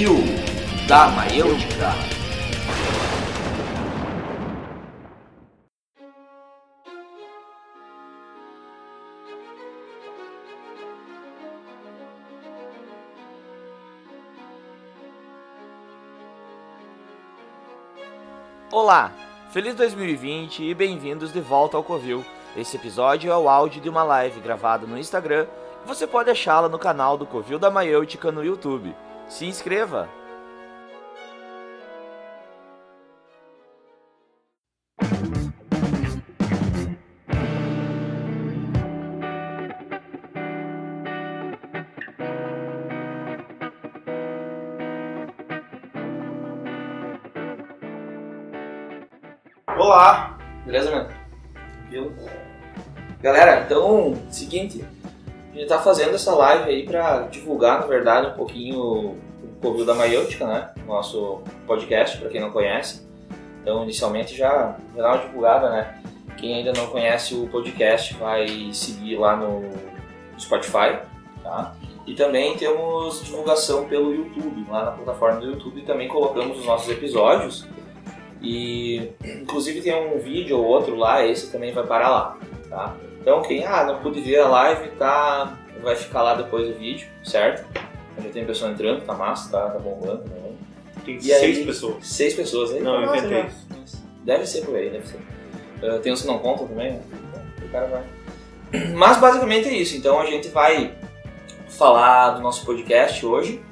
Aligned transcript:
Covil 0.00 0.16
da 0.88 1.08
Maêutica. 1.08 1.90
Olá, 18.72 19.12
feliz 19.50 19.74
2020 19.74 20.62
e 20.62 20.74
bem-vindos 20.74 21.30
de 21.30 21.42
volta 21.42 21.76
ao 21.76 21.84
Covil. 21.84 22.24
Esse 22.56 22.78
episódio 22.78 23.30
é 23.30 23.36
o 23.36 23.50
áudio 23.50 23.82
de 23.82 23.90
uma 23.90 24.02
live 24.02 24.40
gravada 24.40 24.86
no 24.86 24.96
Instagram 24.96 25.46
você 25.84 26.06
pode 26.06 26.30
achá-la 26.30 26.68
no 26.68 26.78
canal 26.78 27.16
do 27.16 27.26
Covil 27.26 27.58
da 27.58 27.70
Maiêutica 27.70 28.30
no 28.30 28.44
YouTube. 28.44 28.94
Se 29.30 29.46
inscreva! 29.46 30.08
Olá! 49.78 50.36
Beleza, 50.66 50.90
mano? 50.90 51.08
Tranquilo? 51.78 52.14
Galera, 53.22 53.62
então, 53.64 54.16
seguinte, 54.28 54.84
gente 55.52 55.68
tá 55.68 55.80
fazendo 55.80 56.14
essa 56.14 56.34
live 56.34 56.70
aí 56.70 56.84
pra 56.84 57.22
divulgar, 57.22 57.80
na 57.80 57.86
verdade, 57.86 58.28
um 58.28 58.34
pouquinho 58.34 58.80
o 58.80 59.18
Covil 59.60 59.84
da 59.84 59.94
Maiêutica, 59.94 60.46
né? 60.46 60.70
Nosso 60.86 61.40
podcast, 61.66 62.18
pra 62.18 62.28
quem 62.28 62.40
não 62.40 62.50
conhece. 62.50 63.06
Então, 63.62 63.82
inicialmente, 63.82 64.36
já, 64.36 64.76
já 64.96 65.02
dá 65.02 65.08
uma 65.12 65.18
divulgada, 65.18 65.70
né? 65.70 66.00
Quem 66.36 66.54
ainda 66.54 66.72
não 66.72 66.86
conhece 66.86 67.34
o 67.34 67.48
podcast 67.48 68.14
vai 68.14 68.72
seguir 68.72 69.16
lá 69.16 69.36
no 69.36 69.68
Spotify, 70.38 71.00
tá? 71.42 71.74
E 72.06 72.14
também 72.14 72.56
temos 72.56 73.22
divulgação 73.22 73.86
pelo 73.86 74.14
YouTube, 74.14 74.66
lá 74.68 74.86
na 74.86 74.90
plataforma 74.92 75.40
do 75.40 75.46
YouTube 75.50 75.82
também 75.82 76.08
colocamos 76.08 76.58
os 76.58 76.64
nossos 76.64 76.88
episódios. 76.90 77.68
E 78.42 79.12
inclusive 79.22 79.82
tem 79.82 79.94
um 79.94 80.18
vídeo 80.18 80.58
ou 80.58 80.64
outro 80.64 80.96
lá, 80.96 81.24
esse 81.24 81.52
também 81.52 81.72
vai 81.72 81.86
parar 81.86 82.08
lá, 82.08 82.38
tá? 82.70 82.96
Então 83.20 83.42
quem 83.42 83.64
ah, 83.64 83.84
não 83.84 83.98
pude 84.00 84.20
ver 84.20 84.40
a 84.40 84.48
live, 84.48 84.88
tá, 84.92 85.58
vai 85.82 85.94
ficar 85.96 86.22
lá 86.22 86.34
depois 86.34 86.66
do 86.68 86.74
vídeo, 86.74 87.08
certo? 87.22 87.66
Já 88.22 88.28
tem 88.30 88.44
pessoa 88.44 88.70
entrando, 88.70 89.02
tá 89.04 89.14
massa, 89.14 89.50
tá, 89.50 89.70
tá 89.70 89.78
bombando, 89.78 90.24
né? 90.24 90.52
Tem 91.04 91.16
E 91.16 91.22
seis 91.22 91.58
aí? 91.58 91.64
pessoas. 91.64 92.06
Seis 92.06 92.34
pessoas 92.34 92.72
aí. 92.72 92.80
Não, 92.80 93.02
eu 93.02 93.14
inventei. 93.14 93.46
Deve 94.24 94.46
ser 94.46 94.64
por 94.64 94.76
aí, 94.76 94.90
deve 94.90 95.06
ser. 95.06 95.18
Uh, 95.82 95.98
tem 96.00 96.12
uns 96.12 96.20
que 96.22 96.26
não 96.26 96.38
contam 96.38 96.66
também, 96.68 96.92
né? 96.92 97.00
O 97.64 97.68
cara 97.70 97.86
vai. 97.86 98.04
Mas 98.94 99.16
basicamente 99.18 99.68
é 99.68 99.72
isso. 99.72 99.96
Então 99.96 100.20
a 100.20 100.26
gente 100.26 100.48
vai 100.48 100.94
falar 101.68 102.30
do 102.32 102.42
nosso 102.42 102.64
podcast 102.66 103.24
hoje, 103.24 103.62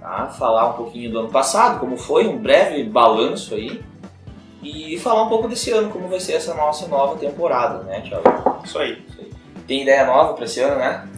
tá? 0.00 0.28
Falar 0.28 0.70
um 0.70 0.72
pouquinho 0.74 1.10
do 1.10 1.18
ano 1.20 1.28
passado, 1.30 1.80
como 1.80 1.96
foi, 1.96 2.26
um 2.28 2.38
breve 2.38 2.84
balanço 2.84 3.54
aí. 3.54 3.82
E 4.62 4.98
falar 4.98 5.22
um 5.22 5.28
pouco 5.28 5.48
desse 5.48 5.70
ano, 5.70 5.90
como 5.90 6.08
vai 6.08 6.20
ser 6.20 6.34
essa 6.34 6.52
nossa 6.54 6.86
nova 6.86 7.16
temporada, 7.16 7.82
né, 7.84 8.00
Thiago? 8.02 8.60
Isso 8.64 8.78
aí. 8.78 9.02
Isso 9.08 9.18
aí. 9.20 9.30
Tem 9.66 9.82
ideia 9.82 10.04
nova 10.06 10.34
pra 10.34 10.44
esse 10.44 10.60
ano, 10.60 10.76
né? 10.76 11.08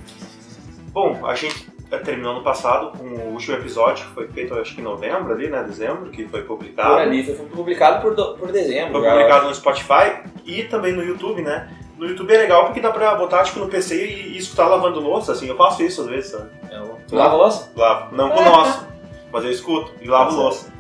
Bom, 0.93 1.27
a 1.27 1.35
gente 1.35 1.67
eh, 1.91 1.99
terminou 1.99 2.33
ano 2.33 2.45
passado 2.45 2.97
com 2.97 3.05
o 3.05 3.33
último 3.33 3.57
episódio, 3.57 4.07
que 4.07 4.15
foi 4.15 4.29
feito 4.29 4.55
acho 4.55 4.75
que 4.75 4.81
em 4.81 4.85
novembro 4.85 5.33
ali, 5.33 5.49
né? 5.49 5.63
Dezembro, 5.65 6.11
que 6.11 6.27
foi 6.29 6.43
publicado. 6.43 6.91
Por 6.91 7.01
ali, 7.01 7.25
foi 7.25 7.35
publicado 7.47 8.03
por, 8.03 8.15
do- 8.15 8.35
por 8.37 8.53
dezembro. 8.53 8.93
Foi 9.01 9.09
publicado 9.11 9.49
no 9.49 9.55
Spotify 9.55 10.23
e 10.45 10.65
também 10.65 10.93
no 10.93 11.03
YouTube, 11.03 11.43
né? 11.43 11.69
No 11.99 12.07
YouTube 12.07 12.33
é 12.35 12.39
legal 12.39 12.65
porque 12.67 12.81
dá 12.81 12.91
pra 12.91 13.15
botar 13.15 13.43
tipo, 13.45 13.59
no 13.61 13.69
PC 13.69 14.07
e, 14.07 14.29
e 14.35 14.39
escutar 14.39 14.67
lavando 14.69 15.01
louça, 15.01 15.33
assim. 15.33 15.47
Eu 15.49 15.57
faço 15.57 15.83
isso 15.83 16.03
às 16.03 16.07
vezes, 16.09 16.31
sabe? 16.31 16.51
Eu- 16.71 16.99
Tu 17.09 17.17
lava 17.17 17.37
louça? 17.37 17.73
Lavo. 17.75 18.15
Não 18.17 18.31
com 18.31 18.41
o 18.41 18.45
nosso, 18.45 18.87
mas 19.33 19.45
eu 19.45 19.51
escuto 19.51 19.93
e 20.01 20.07
lavo 20.09 20.31
Tá 20.31 20.37
louça. 20.37 20.72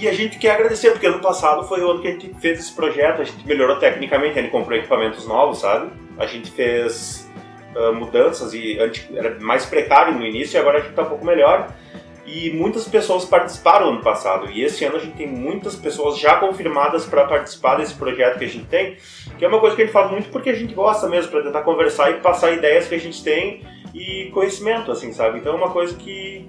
E 0.00 0.08
a 0.08 0.14
gente 0.14 0.38
quer 0.38 0.52
agradecer, 0.52 0.92
porque 0.92 1.06
ano 1.06 1.20
passado 1.20 1.62
foi 1.68 1.82
o 1.82 1.90
ano 1.90 2.00
que 2.00 2.08
a 2.08 2.12
gente 2.12 2.32
fez 2.40 2.58
esse 2.58 2.72
projeto, 2.72 3.20
a 3.20 3.24
gente 3.24 3.46
melhorou 3.46 3.76
tecnicamente, 3.76 4.38
a 4.38 4.42
gente 4.42 4.50
comprou 4.50 4.78
equipamentos 4.78 5.28
novos, 5.28 5.58
sabe? 5.58 5.90
A 6.16 6.24
gente 6.24 6.50
fez 6.50 7.30
ah, 7.76 7.92
mudanças 7.92 8.54
e 8.54 8.78
antes 8.80 9.06
era 9.14 9.38
mais 9.40 9.66
precário 9.66 10.14
no 10.14 10.24
início 10.24 10.56
e 10.56 10.58
agora 10.58 10.78
a 10.78 10.80
gente 10.80 10.94
tá 10.94 11.02
um 11.02 11.06
pouco 11.10 11.26
melhor. 11.26 11.70
E 12.24 12.50
muitas 12.50 12.88
pessoas 12.88 13.26
participaram 13.26 13.90
ano 13.90 14.00
passado. 14.00 14.50
E 14.50 14.62
esse 14.62 14.86
ano 14.86 14.96
a 14.96 15.00
gente 15.00 15.18
tem 15.18 15.26
muitas 15.26 15.76
pessoas 15.76 16.18
já 16.18 16.36
confirmadas 16.36 17.04
para 17.04 17.26
participar 17.26 17.76
desse 17.76 17.92
projeto 17.92 18.38
que 18.38 18.44
a 18.46 18.48
gente 18.48 18.64
tem, 18.68 18.96
que 19.38 19.44
é 19.44 19.48
uma 19.48 19.60
coisa 19.60 19.76
que 19.76 19.82
a 19.82 19.84
gente 19.84 19.92
faz 19.92 20.10
muito 20.10 20.30
porque 20.30 20.48
a 20.48 20.54
gente 20.54 20.72
gosta 20.72 21.10
mesmo, 21.10 21.30
para 21.30 21.42
tentar 21.42 21.60
conversar 21.60 22.10
e 22.10 22.14
passar 22.20 22.52
ideias 22.52 22.88
que 22.88 22.94
a 22.94 23.00
gente 23.00 23.22
tem 23.22 23.66
e 23.94 24.30
conhecimento, 24.32 24.90
assim, 24.90 25.12
sabe? 25.12 25.40
Então 25.40 25.52
é 25.52 25.56
uma 25.56 25.70
coisa 25.70 25.94
que 25.94 26.48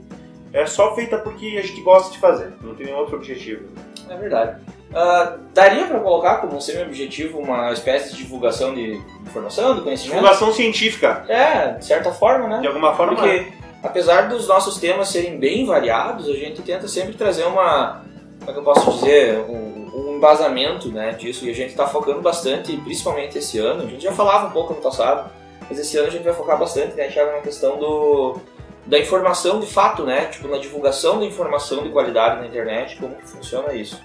é 0.53 0.65
só 0.65 0.93
feita 0.95 1.17
porque 1.17 1.57
a 1.57 1.65
gente 1.65 1.81
gosta 1.81 2.11
de 2.11 2.19
fazer, 2.19 2.53
não 2.61 2.75
tem 2.75 2.87
nenhum 2.87 2.99
outro 2.99 3.15
objetivo. 3.15 3.65
É 4.09 4.17
verdade. 4.17 4.57
Ah, 4.93 5.37
daria 5.53 5.85
pra 5.85 5.99
colocar 5.99 6.37
como 6.37 6.59
semi-objetivo 6.61 7.39
uma 7.39 7.71
espécie 7.71 8.11
de 8.11 8.17
divulgação 8.17 8.73
de 8.75 9.01
informação, 9.25 9.75
de 9.75 9.81
conhecimento? 9.81 10.15
Divulgação 10.15 10.51
científica, 10.53 11.25
É, 11.29 11.73
de 11.73 11.85
certa 11.85 12.11
forma, 12.11 12.47
né? 12.47 12.59
de 12.59 12.67
alguma 12.67 12.93
forma. 12.93 13.15
Porque, 13.15 13.53
apesar 13.81 14.27
dos 14.27 14.47
nossos 14.47 14.77
temas 14.77 15.07
serem 15.07 15.39
bem 15.39 15.65
variados, 15.65 16.27
a 16.27 16.33
gente 16.33 16.61
tenta 16.61 16.89
sempre 16.89 17.13
trazer 17.13 17.45
uma, 17.45 18.03
como 18.39 18.51
é 18.51 18.53
que 18.53 18.59
eu 18.59 18.63
posso 18.63 18.91
dizer, 18.91 19.37
um, 19.47 19.89
um 19.95 20.17
embasamento 20.17 20.89
né, 20.89 21.11
disso. 21.13 21.45
E 21.45 21.49
a 21.49 21.55
gente 21.55 21.69
está 21.69 21.87
focando 21.87 22.21
bastante, 22.21 22.75
principalmente 22.77 23.37
esse 23.37 23.59
ano. 23.59 23.83
A 23.83 23.87
gente 23.87 24.03
já 24.03 24.11
falava 24.11 24.47
um 24.47 24.51
pouco 24.51 24.73
no 24.73 24.81
passado, 24.81 25.31
mas 25.69 25.79
esse 25.79 25.97
ano 25.97 26.07
a 26.07 26.11
gente 26.11 26.23
vai 26.23 26.33
focar 26.33 26.57
bastante, 26.57 26.95
né, 26.95 27.07
Thiago, 27.07 27.31
na 27.31 27.39
questão 27.39 27.77
do, 27.77 28.41
da 28.85 28.99
informação 28.99 29.59
de 29.59 29.67
fato, 29.67 30.03
né? 30.03 30.25
Tipo, 30.25 30.47
na 30.47 30.57
divulgação 30.57 31.19
da 31.19 31.25
informação 31.25 31.83
de 31.83 31.89
qualidade 31.89 32.39
na 32.41 32.47
internet, 32.47 32.97
como 32.97 33.15
que 33.15 33.27
funciona 33.27 33.73
isso. 33.73 33.99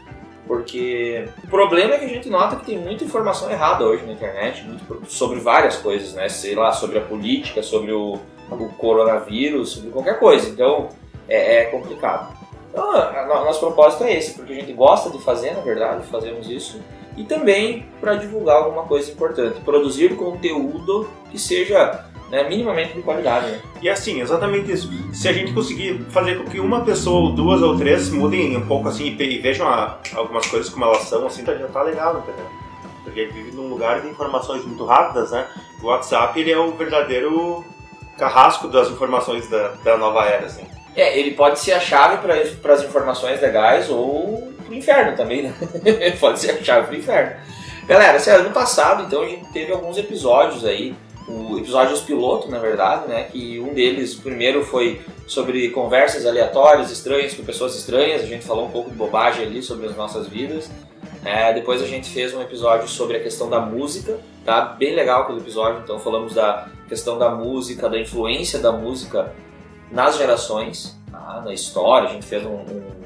Porque 0.47 1.29
o 1.43 1.49
problema 1.49 1.95
é 1.95 1.99
que 1.99 2.05
a 2.05 2.09
gente 2.09 2.31
nota 2.31 2.57
que 2.57 2.67
tem 2.67 2.79
muita 2.79 3.03
informação 3.03 3.51
errada 3.51 3.85
hoje 3.85 4.05
na 4.07 4.13
internet, 4.13 4.65
sobre 5.09 5.41
várias 5.41 5.77
coisas, 5.77 6.15
né? 6.15 6.29
Sei 6.29 6.55
lá, 6.55 6.71
sobre 6.73 6.99
a 6.99 7.01
política, 7.01 7.63
sobre 7.63 7.91
o, 7.93 8.19
o 8.51 8.69
coronavírus, 8.79 9.73
sobre 9.73 9.91
qualquer 9.91 10.19
coisa. 10.21 10.49
Então, 10.49 10.89
é, 11.29 11.63
é 11.63 11.65
complicado. 11.65 12.33
Então, 12.71 12.91
a- 12.93 13.23
a- 13.23 13.27
nosso 13.45 13.59
propósito 13.59 14.05
é 14.05 14.15
esse, 14.17 14.35
porque 14.35 14.53
a 14.53 14.57
gente 14.57 14.73
gosta 14.73 15.11
de 15.11 15.19
fazer, 15.25 15.53
na 15.53 15.61
verdade, 15.63 16.07
fazemos 16.07 16.49
isso. 16.49 16.81
E 17.17 17.25
também 17.25 17.87
para 18.01 18.15
divulgar 18.15 18.57
alguma 18.59 18.83
coisa 18.85 19.11
importante, 19.11 19.59
produzir 19.63 20.15
conteúdo 20.17 21.09
que 21.31 21.39
seja 21.39 22.05
né, 22.31 22.49
minimamente 22.49 22.95
de 22.95 23.03
qualidade. 23.03 23.51
Né? 23.51 23.61
E 23.83 23.89
assim, 23.89 24.21
exatamente 24.21 24.71
isso. 24.73 24.91
Se 25.13 25.29
a 25.29 25.33
gente 25.33 25.53
conseguir 25.53 26.05
fazer 26.11 26.37
com 26.37 26.45
que 26.45 26.59
uma 26.61 26.85
pessoa, 26.85 27.21
ou 27.29 27.33
duas 27.33 27.63
ou 27.63 27.77
três 27.77 28.11
mudem 28.11 28.57
um 28.57 28.67
pouco 28.67 28.89
assim 28.89 29.17
e 29.19 29.39
vejam 29.39 29.67
a- 29.69 29.99
algumas 30.15 30.47
coisas 30.47 30.69
como 30.69 30.85
elas 30.85 31.03
são, 31.03 31.27
assim, 31.27 31.45
já 31.45 31.55
tá 31.69 31.83
legal, 31.83 32.19
entendeu? 32.19 32.47
Porque 33.05 33.21
a 33.21 33.25
gente 33.25 33.35
vive 33.35 33.57
num 33.57 33.69
lugar 33.69 34.01
de 34.01 34.09
informações 34.09 34.65
muito 34.65 34.85
rápidas, 34.85 35.31
né? 35.31 35.47
O 35.83 35.87
WhatsApp, 35.87 36.39
ele 36.41 36.51
é 36.51 36.59
o 36.59 36.73
verdadeiro 36.73 37.65
carrasco 38.19 38.67
das 38.69 38.89
informações 38.91 39.49
da, 39.49 39.69
da 39.85 39.97
nova 39.97 40.25
era, 40.25 40.47
assim. 40.47 40.65
É, 40.97 41.19
ele 41.19 41.33
pode 41.33 41.59
ser 41.61 41.73
a 41.73 41.81
chave 41.81 42.17
para 42.17 42.73
as 42.75 42.83
informações 42.83 43.41
legais 43.41 43.91
ou 43.91 44.51
pro 44.65 44.75
inferno 44.75 45.17
também, 45.17 45.43
né? 45.43 45.55
pode 46.19 46.41
ser 46.41 46.53
a 46.53 46.65
chave 46.65 46.87
pro 46.89 46.97
inferno. 46.97 47.37
Galera, 47.87 48.17
esse 48.17 48.31
ano 48.31 48.51
passado, 48.51 49.05
então, 49.05 49.23
a 49.23 49.29
gente 49.29 49.47
teve 49.53 49.71
alguns 49.73 49.97
episódios 49.97 50.65
aí, 50.65 50.95
o 51.29 51.59
episódios 51.59 52.01
piloto, 52.01 52.49
na 52.51 52.59
verdade, 52.59 53.09
né? 53.09 53.25
Que 53.25 53.59
um 53.61 53.75
deles, 53.75 54.15
o 54.17 54.23
primeiro 54.23 54.65
foi 54.65 55.01
sobre 55.27 55.71
conversas 55.71 56.25
aleatórias, 56.25 56.91
estranhas, 56.91 57.35
com 57.35 57.45
pessoas 57.45 57.75
estranhas, 57.75 58.23
a 58.23 58.27
gente 58.27 58.45
falou 58.45 58.67
um 58.67 58.71
pouco 58.71 58.91
de 58.91 58.97
bobagem 58.97 59.45
ali 59.47 59.63
sobre 59.63 59.87
as 59.87 59.97
nossas 59.97 60.29
vidas. 60.29 60.71
É, 61.25 61.53
depois 61.53 61.83
a 61.83 61.87
gente 61.87 62.09
fez 62.09 62.33
um 62.33 62.41
episódio 62.41 62.87
sobre 62.87 63.17
a 63.17 63.21
questão 63.21 63.51
da 63.51 63.59
música, 63.61 64.21
tá? 64.45 64.61
Bem 64.79 64.95
legal 64.95 65.23
aquele 65.23 65.41
episódio, 65.41 65.81
então 65.83 65.99
falamos 65.99 66.35
da 66.35 66.69
questão 66.89 67.19
da 67.19 67.29
música, 67.31 67.89
da 67.89 67.99
influência 67.99 68.61
da 68.61 68.71
música 68.71 69.33
nas 69.91 70.17
gerações, 70.17 70.97
tá? 71.11 71.43
na 71.45 71.53
história, 71.53 72.09
a 72.09 72.13
gente 72.13 72.25
fez 72.27 72.45
um, 72.47 72.51
um- 72.55 72.97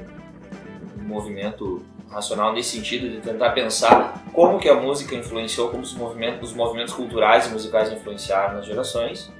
um 0.99 1.03
movimento 1.03 1.81
racional 2.11 2.53
nesse 2.53 2.77
sentido 2.77 3.09
de 3.09 3.21
tentar 3.21 3.51
pensar 3.51 4.21
como 4.33 4.59
que 4.59 4.69
a 4.69 4.75
música 4.75 5.15
influenciou, 5.15 5.69
como 5.69 5.83
os 5.83 5.93
movimentos, 5.93 6.49
os 6.49 6.55
movimentos 6.55 6.93
culturais 6.93 7.47
e 7.47 7.49
musicais 7.49 7.91
influenciaram 7.91 8.55
nas 8.55 8.65
gerações. 8.65 9.31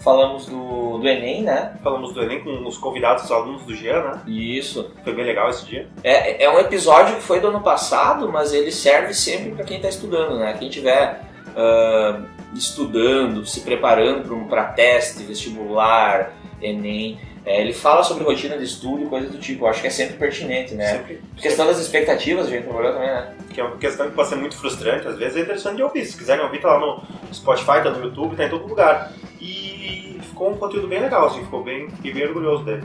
Falamos 0.00 0.46
do, 0.46 0.98
do 0.98 1.08
Enem, 1.08 1.42
né? 1.42 1.76
Falamos 1.80 2.12
do 2.12 2.20
Enem 2.20 2.42
com 2.42 2.66
os 2.66 2.76
convidados, 2.76 3.24
os 3.24 3.30
alunos 3.30 3.62
do 3.64 3.74
Jean, 3.74 4.02
né? 4.02 4.22
Isso. 4.26 4.90
Foi 5.04 5.14
bem 5.14 5.24
legal 5.24 5.48
esse 5.48 5.64
dia. 5.64 5.88
É, 6.02 6.42
é 6.42 6.50
um 6.50 6.58
episódio 6.58 7.14
que 7.14 7.22
foi 7.22 7.38
do 7.38 7.46
ano 7.46 7.60
passado, 7.60 8.28
mas 8.28 8.52
ele 8.52 8.72
serve 8.72 9.14
sempre 9.14 9.52
para 9.52 9.64
quem 9.64 9.76
está 9.76 9.88
estudando, 9.88 10.38
né? 10.38 10.56
Quem 10.58 10.68
estiver 10.68 11.20
estudando, 12.54 13.44
se 13.46 13.60
preparando 13.60 14.46
para 14.48 14.64
teste, 14.64 15.22
vestibular, 15.22 16.32
Enem, 16.60 17.18
É, 17.44 17.60
ele 17.60 17.72
fala 17.72 18.04
sobre 18.04 18.22
rotina 18.22 18.56
de 18.56 18.64
estudo 18.64 19.02
e 19.02 19.06
coisas 19.06 19.30
do 19.30 19.38
tipo. 19.38 19.64
Eu 19.64 19.68
acho 19.68 19.80
que 19.80 19.88
é 19.88 19.90
sempre 19.90 20.16
pertinente, 20.16 20.74
né? 20.74 20.98
Sempre. 20.98 21.20
Questão 21.36 21.66
das 21.66 21.78
expectativas, 21.78 22.46
a 22.46 22.50
gente 22.50 22.64
trabalhou 22.64 22.92
também, 22.92 23.08
né? 23.08 23.34
Que 23.52 23.60
é 23.60 23.64
uma 23.64 23.76
questão 23.76 24.08
que 24.08 24.14
pode 24.14 24.28
ser 24.28 24.36
muito 24.36 24.56
frustrante, 24.56 25.08
às 25.08 25.18
vezes 25.18 25.36
é 25.36 25.40
interessante 25.40 25.76
de 25.76 25.82
ouvir. 25.82 26.04
Se 26.04 26.16
quiserem 26.16 26.44
ouvir, 26.44 26.60
tá 26.60 26.68
lá 26.68 26.78
no 26.78 27.02
Spotify, 27.34 27.82
tá 27.82 27.90
no 27.90 28.04
YouTube, 28.04 28.36
tá 28.36 28.44
em 28.44 28.50
todo 28.50 28.66
lugar. 28.66 29.12
E 29.40 30.20
ficou 30.22 30.50
um 30.50 30.56
conteúdo 30.56 30.86
bem 30.86 31.00
legal, 31.00 31.26
assim, 31.26 31.42
ficou 31.42 31.64
bem, 31.64 31.90
fiquei 31.90 32.14
bem 32.14 32.26
orgulhoso 32.26 32.64
dele. 32.64 32.84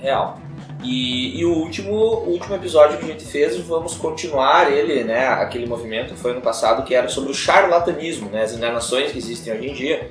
Real. 0.00 0.38
E, 0.82 1.38
e 1.38 1.44
o, 1.44 1.52
último, 1.52 1.92
o 1.92 2.30
último 2.30 2.54
episódio 2.54 2.98
que 2.98 3.04
a 3.04 3.08
gente 3.08 3.24
fez, 3.24 3.56
vamos 3.58 3.96
continuar 3.96 4.72
ele, 4.72 5.04
né? 5.04 5.26
Aquele 5.26 5.66
movimento 5.66 6.14
que 6.14 6.20
foi 6.20 6.32
no 6.32 6.40
passado, 6.40 6.84
que 6.84 6.94
era 6.94 7.08
sobre 7.08 7.30
o 7.30 7.34
charlatanismo, 7.34 8.30
né? 8.30 8.42
As 8.42 8.54
enganações 8.54 9.12
que 9.12 9.18
existem 9.18 9.52
hoje 9.52 9.68
em 9.68 9.74
dia. 9.74 10.10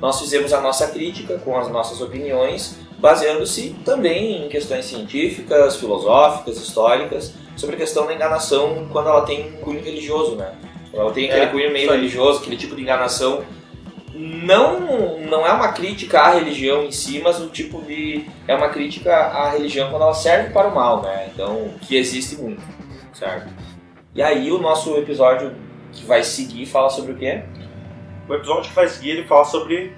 Nós 0.00 0.20
fizemos 0.20 0.52
a 0.52 0.60
nossa 0.60 0.88
crítica 0.88 1.38
com 1.38 1.56
as 1.58 1.68
nossas 1.68 2.00
opiniões, 2.00 2.78
baseando-se 2.98 3.74
também 3.84 4.44
em 4.44 4.48
questões 4.48 4.84
científicas, 4.84 5.76
filosóficas, 5.76 6.58
históricas, 6.58 7.32
sobre 7.56 7.76
a 7.76 7.78
questão 7.78 8.06
da 8.06 8.14
enganação 8.14 8.86
quando 8.92 9.08
ela 9.08 9.22
tem 9.22 9.48
um 9.48 9.56
cunho 9.62 9.82
religioso, 9.82 10.36
né? 10.36 10.52
Ela 10.92 11.10
tem 11.12 11.26
aquele 11.26 11.44
É, 11.44 11.48
cunho 11.48 11.72
meio 11.72 11.90
religioso, 11.90 12.40
aquele 12.40 12.56
tipo 12.56 12.74
de 12.74 12.82
enganação. 12.82 13.42
Não, 14.14 15.18
não 15.20 15.46
é 15.46 15.52
uma 15.52 15.72
crítica 15.72 16.20
à 16.20 16.30
religião 16.30 16.84
em 16.84 16.90
si, 16.90 17.20
mas 17.22 17.38
o 17.38 17.48
tipo 17.48 17.82
de. 17.82 18.24
É 18.48 18.54
uma 18.54 18.70
crítica 18.70 19.14
à 19.14 19.50
religião 19.50 19.90
quando 19.90 20.02
ela 20.02 20.14
serve 20.14 20.50
para 20.54 20.68
o 20.68 20.74
mal, 20.74 21.02
né? 21.02 21.28
Então, 21.32 21.70
que 21.82 21.96
existe 21.96 22.36
muito, 22.36 22.62
certo? 23.12 23.52
E 24.14 24.22
aí, 24.22 24.50
o 24.50 24.58
nosso 24.58 24.96
episódio 24.96 25.54
que 25.92 26.04
vai 26.06 26.22
seguir 26.22 26.64
fala 26.64 26.88
sobre 26.88 27.12
o 27.12 27.16
quê? 27.16 27.42
O 28.28 28.34
episódio 28.34 28.68
que 28.68 28.74
vai 28.74 28.88
seguir, 28.88 29.10
ele 29.10 29.24
fala 29.24 29.44
sobre 29.44 29.96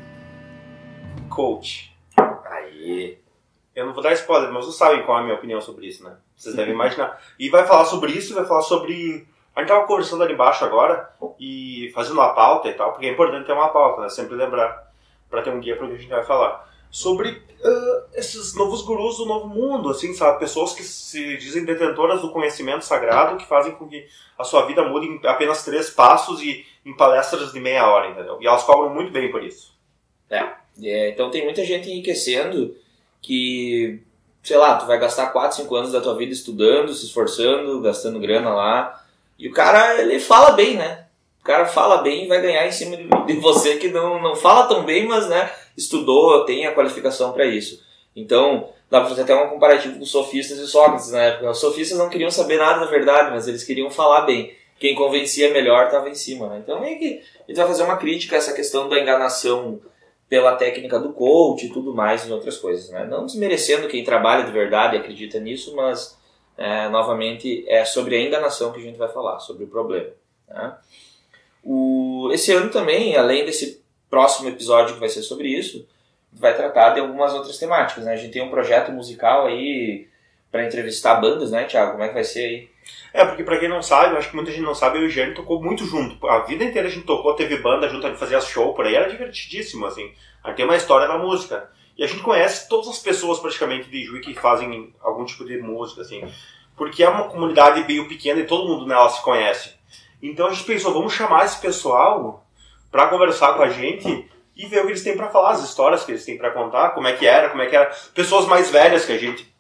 coach. 1.31 1.97
Aí. 2.45 3.19
Eu 3.75 3.87
não 3.87 3.95
vou 3.95 4.03
dar 4.03 4.13
spoiler, 4.13 4.53
mas 4.53 4.67
vocês 4.67 4.77
sabem 4.77 5.03
qual 5.05 5.17
é 5.17 5.21
a 5.21 5.25
minha 5.25 5.37
opinião 5.37 5.63
sobre 5.63 5.87
isso, 5.87 6.05
né? 6.05 6.15
Vocês 6.37 6.55
devem 6.55 6.75
imaginar. 6.75 7.19
E 7.39 7.49
vai 7.49 7.67
falar 7.67 7.87
sobre 7.87 8.13
isso, 8.13 8.35
vai 8.35 8.45
falar 8.45 8.61
sobre. 8.61 9.27
A 9.57 9.61
gente 9.61 9.69
tava 9.69 9.87
conversando 9.87 10.23
ali 10.23 10.35
embaixo 10.35 10.63
agora 10.63 11.11
e 11.41 11.91
fazendo 11.95 12.15
uma 12.15 12.35
pauta 12.35 12.69
e 12.69 12.75
tal, 12.75 12.93
porque 12.93 13.07
é 13.07 13.13
importante 13.13 13.47
ter 13.47 13.53
uma 13.53 13.71
pauta, 13.71 14.03
né? 14.03 14.09
Sempre 14.11 14.37
lembrar, 14.37 14.93
pra 15.31 15.41
ter 15.41 15.51
um 15.51 15.61
guia 15.61 15.77
pro 15.77 15.89
que 15.89 15.95
a 15.95 15.99
gente 15.99 16.11
vai 16.11 16.23
falar. 16.23 16.69
Sobre 16.91 17.43
ah, 17.65 18.03
esses 18.13 18.55
novos 18.55 18.83
gurus 18.83 19.17
do 19.17 19.25
novo 19.25 19.49
mundo, 19.49 19.89
assim, 19.89 20.13
sabe? 20.13 20.39
Pessoas 20.39 20.75
que 20.75 20.83
se 20.83 21.39
dizem 21.39 21.65
detentoras 21.65 22.21
do 22.21 22.31
conhecimento 22.31 22.85
sagrado, 22.85 23.39
que 23.39 23.47
fazem 23.47 23.73
com 23.73 23.89
que 23.89 24.07
a 24.39 24.45
sua 24.45 24.67
vida 24.67 24.85
mude 24.85 25.07
em 25.07 25.27
apenas 25.27 25.65
três 25.65 25.89
passos 25.89 26.43
e 26.43 26.67
em 26.89 26.97
palestras 26.97 27.53
de 27.53 27.61
meia 27.61 27.87
hora, 27.87 28.09
entendeu? 28.09 28.39
E 28.41 28.47
elas 28.47 28.63
cobram 28.63 28.95
muito 28.95 29.13
bem 29.13 29.31
por 29.31 29.45
isso. 29.45 29.75
É, 30.83 31.11
então 31.11 31.31
tem 31.31 31.45
muita 31.45 31.63
gente 31.63 31.91
enriquecendo 31.91 32.75
que, 33.21 34.01
sei 34.43 34.57
lá, 34.57 34.77
tu 34.77 34.87
vai 34.87 34.99
gastar 34.99 35.27
4, 35.27 35.59
5 35.59 35.77
anos 35.77 35.93
da 35.93 36.01
tua 36.01 36.17
vida 36.17 36.33
estudando, 36.33 36.95
se 36.95 37.05
esforçando, 37.05 37.81
gastando 37.83 38.19
grana 38.19 38.55
lá. 38.55 39.05
E 39.39 39.49
o 39.49 39.53
cara, 39.53 40.01
ele 40.01 40.19
fala 40.19 40.53
bem, 40.53 40.77
né? 40.77 41.05
O 41.43 41.45
cara 41.45 41.67
fala 41.67 41.99
bem 41.99 42.25
e 42.25 42.29
vai 42.29 42.41
ganhar 42.41 42.67
em 42.67 42.73
cima 42.73 42.97
de, 42.97 43.35
você 43.35 43.77
que 43.77 43.89
não, 43.89 44.21
não 44.23 44.35
fala 44.35 44.67
tão 44.67 44.85
bem, 44.85 45.07
mas, 45.07 45.29
né, 45.29 45.51
estudou, 45.77 46.45
tem 46.45 46.67
a 46.67 46.75
qualificação 46.75 47.33
para 47.33 47.45
isso. 47.45 47.83
Então, 48.17 48.71
dá 48.91 49.01
pra 49.01 49.11
fazer 49.11 49.23
até 49.23 49.35
um 49.35 49.49
comparativo 49.49 49.97
com 49.97 50.03
os 50.03 50.11
sofistas 50.11 50.59
e 50.59 50.67
Sócrates 50.67 51.13
na 51.13 51.21
época. 51.21 51.51
Os 51.51 51.59
sofistas 51.59 51.99
não 51.99 52.09
queriam 52.09 52.31
saber 52.31 52.57
nada 52.59 52.81
da 52.81 52.87
verdade, 52.87 53.31
mas 53.31 53.47
eles 53.47 53.65
queriam 53.65 53.91
falar 53.91 54.23
bem. 54.23 54.57
Quem 54.79 54.95
convencia 54.95 55.53
melhor 55.53 55.87
estava 55.87 56.09
em 56.09 56.15
cima, 56.15 56.49
né? 56.49 56.61
Então, 56.63 56.81
meio 56.81 56.99
que 56.99 57.23
gente 57.49 57.57
vai 57.57 57.67
fazer 57.67 57.83
uma 57.83 57.97
crítica 57.97 58.37
a 58.37 58.39
essa 58.39 58.53
questão 58.53 58.89
da 58.89 58.99
enganação 58.99 59.81
pela 60.29 60.57
técnica 60.57 60.99
do 60.99 61.13
coach 61.13 61.67
e 61.67 61.71
tudo 61.71 61.95
mais 61.95 62.27
e 62.27 62.33
outras 62.33 62.59
coisas, 62.59 62.91
né? 62.91 63.07
Não 63.07 63.25
desmerecendo 63.25 63.89
quem 63.89 64.05
trabalha 64.05 64.45
de 64.45 64.53
verdade 64.53 64.95
e 64.95 64.99
acredita 64.99 65.41
nisso, 65.41 65.75
mas 65.75 66.19
é, 66.57 66.89
novamente 66.89 67.65
é 67.67 67.85
sobre 67.85 68.17
a 68.17 68.21
enganação 68.21 68.71
que 68.71 68.79
a 68.79 68.83
gente 68.83 68.99
vai 68.99 69.09
falar, 69.09 69.41
sobre 69.41 69.65
o 69.65 69.69
problema. 69.69 70.11
Né? 70.47 70.77
O, 71.65 72.31
esse 72.33 72.53
ano 72.53 72.71
também, 72.71 73.17
além 73.17 73.45
desse 73.47 73.83
próximo 74.11 74.49
episódio 74.49 74.95
que 74.95 75.01
vai 75.01 75.09
ser 75.09 75.23
sobre 75.23 75.49
isso, 75.49 75.87
vai 76.33 76.55
tratar 76.55 76.91
de 76.91 77.01
algumas 77.01 77.33
outras 77.33 77.57
temáticas. 77.57 78.05
Né? 78.05 78.13
A 78.13 78.17
gente 78.17 78.33
tem 78.33 78.43
um 78.43 78.51
projeto 78.51 78.93
musical 78.93 79.47
aí 79.47 80.09
para 80.51 80.67
entrevistar 80.67 81.17
bandas, 81.17 81.51
né, 81.51 81.65
Thiago? 81.65 81.93
Como 81.93 82.05
é 82.05 82.09
que 82.09 82.15
vai 82.15 82.25
ser 82.25 82.41
aí? 82.41 82.71
É, 83.13 83.25
porque 83.25 83.43
pra 83.43 83.59
quem 83.59 83.69
não 83.69 83.83
sabe, 83.83 84.17
acho 84.17 84.31
que 84.31 84.37
muita 84.37 84.51
gente 84.51 84.63
não 84.63 84.75
sabe, 84.75 84.99
eu 84.99 85.05
e 85.05 85.07
o 85.07 85.11
Jânio 85.11 85.35
tocou 85.35 85.63
muito 85.63 85.85
junto. 85.85 86.27
A 86.27 86.41
vida 86.41 86.65
inteira 86.65 86.89
a 86.89 86.91
gente 86.91 87.07
tocou, 87.07 87.35
teve 87.35 87.57
banda 87.59 87.89
junto, 87.89 88.07
a 88.07 88.11
gente 88.11 88.19
fazia 88.19 88.41
show 88.41 88.75
por 88.75 88.87
aí, 88.87 88.95
era 88.95 89.11
divertidíssimo, 89.11 89.87
assim. 89.87 90.13
A 90.43 90.49
gente 90.49 90.57
tem 90.57 90.65
uma 90.65 90.77
história 90.77 91.09
na 91.09 91.19
música. 91.19 91.71
E 91.97 92.05
a 92.05 92.07
gente 92.07 92.23
conhece 92.23 92.69
todas 92.69 92.89
as 92.89 92.99
pessoas 92.99 93.41
praticamente 93.41 93.91
de 93.91 94.05
Juí 94.05 94.21
que 94.21 94.33
fazem 94.33 94.95
algum 95.01 95.25
tipo 95.25 95.45
de 95.45 95.59
música, 95.59 96.03
assim. 96.03 96.23
Porque 96.77 97.03
é 97.03 97.09
uma 97.09 97.25
comunidade 97.25 97.85
meio 97.89 98.09
pequena 98.09 98.41
e 98.41 98.47
todo 98.47 98.69
mundo 98.69 98.87
nela 98.87 99.09
se 99.09 99.21
conhece. 99.23 99.75
Então 100.23 100.47
a 100.47 100.53
gente 100.53 100.65
pensou, 100.65 100.93
vamos 100.93 101.13
chamar 101.13 101.45
esse 101.45 101.61
pessoal 101.61 102.47
pra 102.91 103.09
conversar 103.09 103.55
com 103.55 103.63
a 103.63 103.69
gente 103.69 104.31
e 104.57 104.67
ver 104.67 104.81
o 104.81 104.83
que 104.83 104.91
eles 104.91 105.03
têm 105.03 105.17
pra 105.17 105.29
falar, 105.29 105.53
as 105.53 105.65
histórias 105.65 106.05
que 106.05 106.13
eles 106.13 106.25
têm 106.25 106.39
pra 106.39 106.53
contar, 106.53 106.91
como 106.91 107.07
é 107.07 107.13
que 107.15 107.27
era, 107.27 107.49
como 107.49 107.63
é 107.63 107.67
que 107.67 107.77
era. 107.77 107.93
Pessoas 108.15 108.47
mais 108.47 108.71
velhas 108.71 109.05
que 109.05 109.13
a 109.13 109.19
gente, 109.19 109.53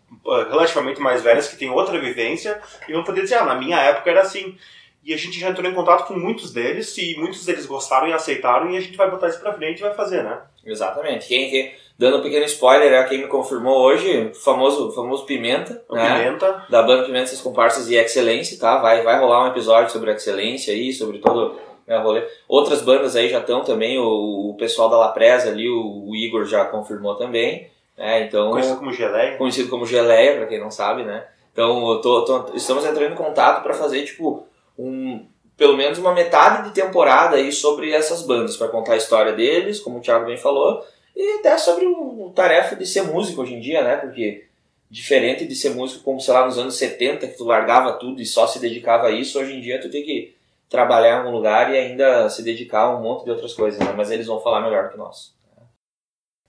relativamente 0.50 1.00
mais 1.00 1.22
velhas, 1.22 1.49
que 1.49 1.56
têm 1.56 1.70
outra 1.70 1.99
vivência, 1.99 2.60
e 2.88 2.93
vão 2.93 3.05
poder 3.05 3.22
dizer, 3.22 3.37
ah, 3.37 3.44
na 3.44 3.55
minha 3.55 3.78
época 3.78 4.10
era 4.10 4.20
assim. 4.22 4.56
E 5.05 5.14
a 5.14 5.16
gente 5.16 5.38
já 5.40 5.49
entrou 5.49 5.70
em 5.70 5.75
contato 5.75 6.06
com 6.06 6.14
muitos 6.14 6.52
deles, 6.52 6.96
e 6.99 7.16
muitos 7.16 7.44
deles 7.44 7.64
gostaram 7.66 8.08
e 8.08 8.12
aceitaram, 8.12 8.70
e 8.70 8.76
a 8.76 8.81
gente 8.81 8.96
vai 8.96 9.10
botar 9.10 9.28
isso 9.28 9.40
pra 9.40 9.52
frente 9.55 9.78
e 9.78 9.82
vai 9.82 9.94
fazer, 9.94 10.22
né? 10.22 10.38
Exatamente. 10.66 11.26
Quem, 11.28 11.49
quem- 11.50 11.72
dando 11.99 12.19
um 12.19 12.22
pequeno 12.22 12.44
spoiler, 12.44 12.93
é 12.93 13.02
quem 13.05 13.19
me 13.19 13.26
confirmou 13.26 13.78
hoje, 13.81 14.26
o 14.31 14.34
famoso, 14.34 14.93
famoso 14.93 15.25
Pimenta, 15.25 15.82
O 15.88 15.94
né? 15.94 16.19
Pimenta, 16.19 16.64
da 16.69 16.82
banda 16.82 17.05
Pimentas 17.05 17.40
Comparsas 17.40 17.88
e 17.88 17.96
Excelência, 17.96 18.58
tá? 18.58 18.78
Vai, 18.78 19.02
vai 19.02 19.19
rolar 19.19 19.44
um 19.44 19.49
episódio 19.49 19.90
sobre 19.90 20.12
Excelência 20.12 20.75
aí, 20.75 20.93
sobre 20.93 21.19
todo 21.19 21.56
né, 21.87 21.96
rolê. 21.99 22.22
Outras 22.46 22.82
bandas 22.82 23.16
aí 23.16 23.28
já 23.31 23.38
estão 23.38 23.64
também, 23.64 23.99
o, 23.99 24.50
o 24.50 24.56
pessoal 24.58 24.90
da 24.90 24.99
Lapresa 24.99 25.49
ali, 25.49 25.69
o, 25.69 26.08
o 26.10 26.14
Igor 26.14 26.44
já 26.44 26.64
confirmou 26.66 27.14
também, 27.14 27.69
né? 27.99 28.23
Então, 28.23 28.50
conhecido 28.53 28.79
como 28.79 28.93
Geleia. 28.93 29.37
conhecido 29.37 29.69
como 29.69 29.85
Geleia, 29.87 30.37
pra 30.37 30.47
quem 30.47 30.61
não 30.61 30.71
sabe, 30.71 31.03
né? 31.05 31.27
Então, 31.53 32.00
tô, 32.00 32.25
tô- 32.25 32.55
estamos 32.55 32.85
entrando 32.87 33.12
em 33.12 33.17
contato 33.17 33.62
para 33.62 33.75
fazer, 33.75 34.05
tipo, 34.05 34.47
um, 34.79 35.27
pelo 35.56 35.77
menos 35.77 35.99
uma 35.99 36.15
metade 36.15 36.69
de 36.69 36.75
temporada 36.75 37.37
aí 37.37 37.50
sobre 37.50 37.91
essas 37.93 38.23
bandas, 38.23 38.56
para 38.56 38.69
contar 38.69 38.93
a 38.93 38.97
história 38.97 39.33
deles, 39.33 39.81
como 39.81 39.99
o 39.99 40.00
Thiago 40.00 40.25
bem 40.27 40.37
falou, 40.37 40.85
e 41.17 41.41
até 41.41 41.59
sobre 41.59 41.85
o, 41.85 42.27
o 42.27 42.31
tarefa 42.31 42.77
de 42.77 42.87
ser 42.87 43.03
músico 43.03 43.43
hoje 43.43 43.55
em 43.55 43.61
dia, 43.61 43.82
né? 43.82 43.96
Porque 43.96 44.44
diferente 44.89 45.44
de 45.46 45.55
ser 45.56 45.70
músico 45.70 46.05
como, 46.05 46.20
sei 46.20 46.32
lá, 46.32 46.46
nos 46.46 46.56
anos 46.58 46.77
70, 46.77 47.27
que 47.27 47.37
tu 47.37 47.44
largava 47.44 47.94
tudo 47.94 48.22
e 48.22 48.25
só 48.25 48.46
se 48.46 48.61
dedicava 48.61 49.08
a 49.08 49.11
isso, 49.11 49.39
hoje 49.39 49.53
em 49.55 49.61
dia 49.61 49.81
tu 49.81 49.91
tem 49.91 50.05
que 50.05 50.34
trabalhar 50.70 51.08
em 51.17 51.19
algum 51.19 51.31
lugar 51.32 51.75
e 51.75 51.77
ainda 51.77 52.29
se 52.31 52.43
dedicar 52.43 52.82
a 52.82 52.96
um 52.96 53.03
monte 53.03 53.25
de 53.25 53.31
outras 53.32 53.53
coisas, 53.53 53.81
né? 53.81 53.93
Mas 53.96 54.11
eles 54.13 54.27
vão 54.29 54.41
falar 54.41 54.61
melhor 54.61 54.91
que 54.91 54.96
nós. 54.96 55.34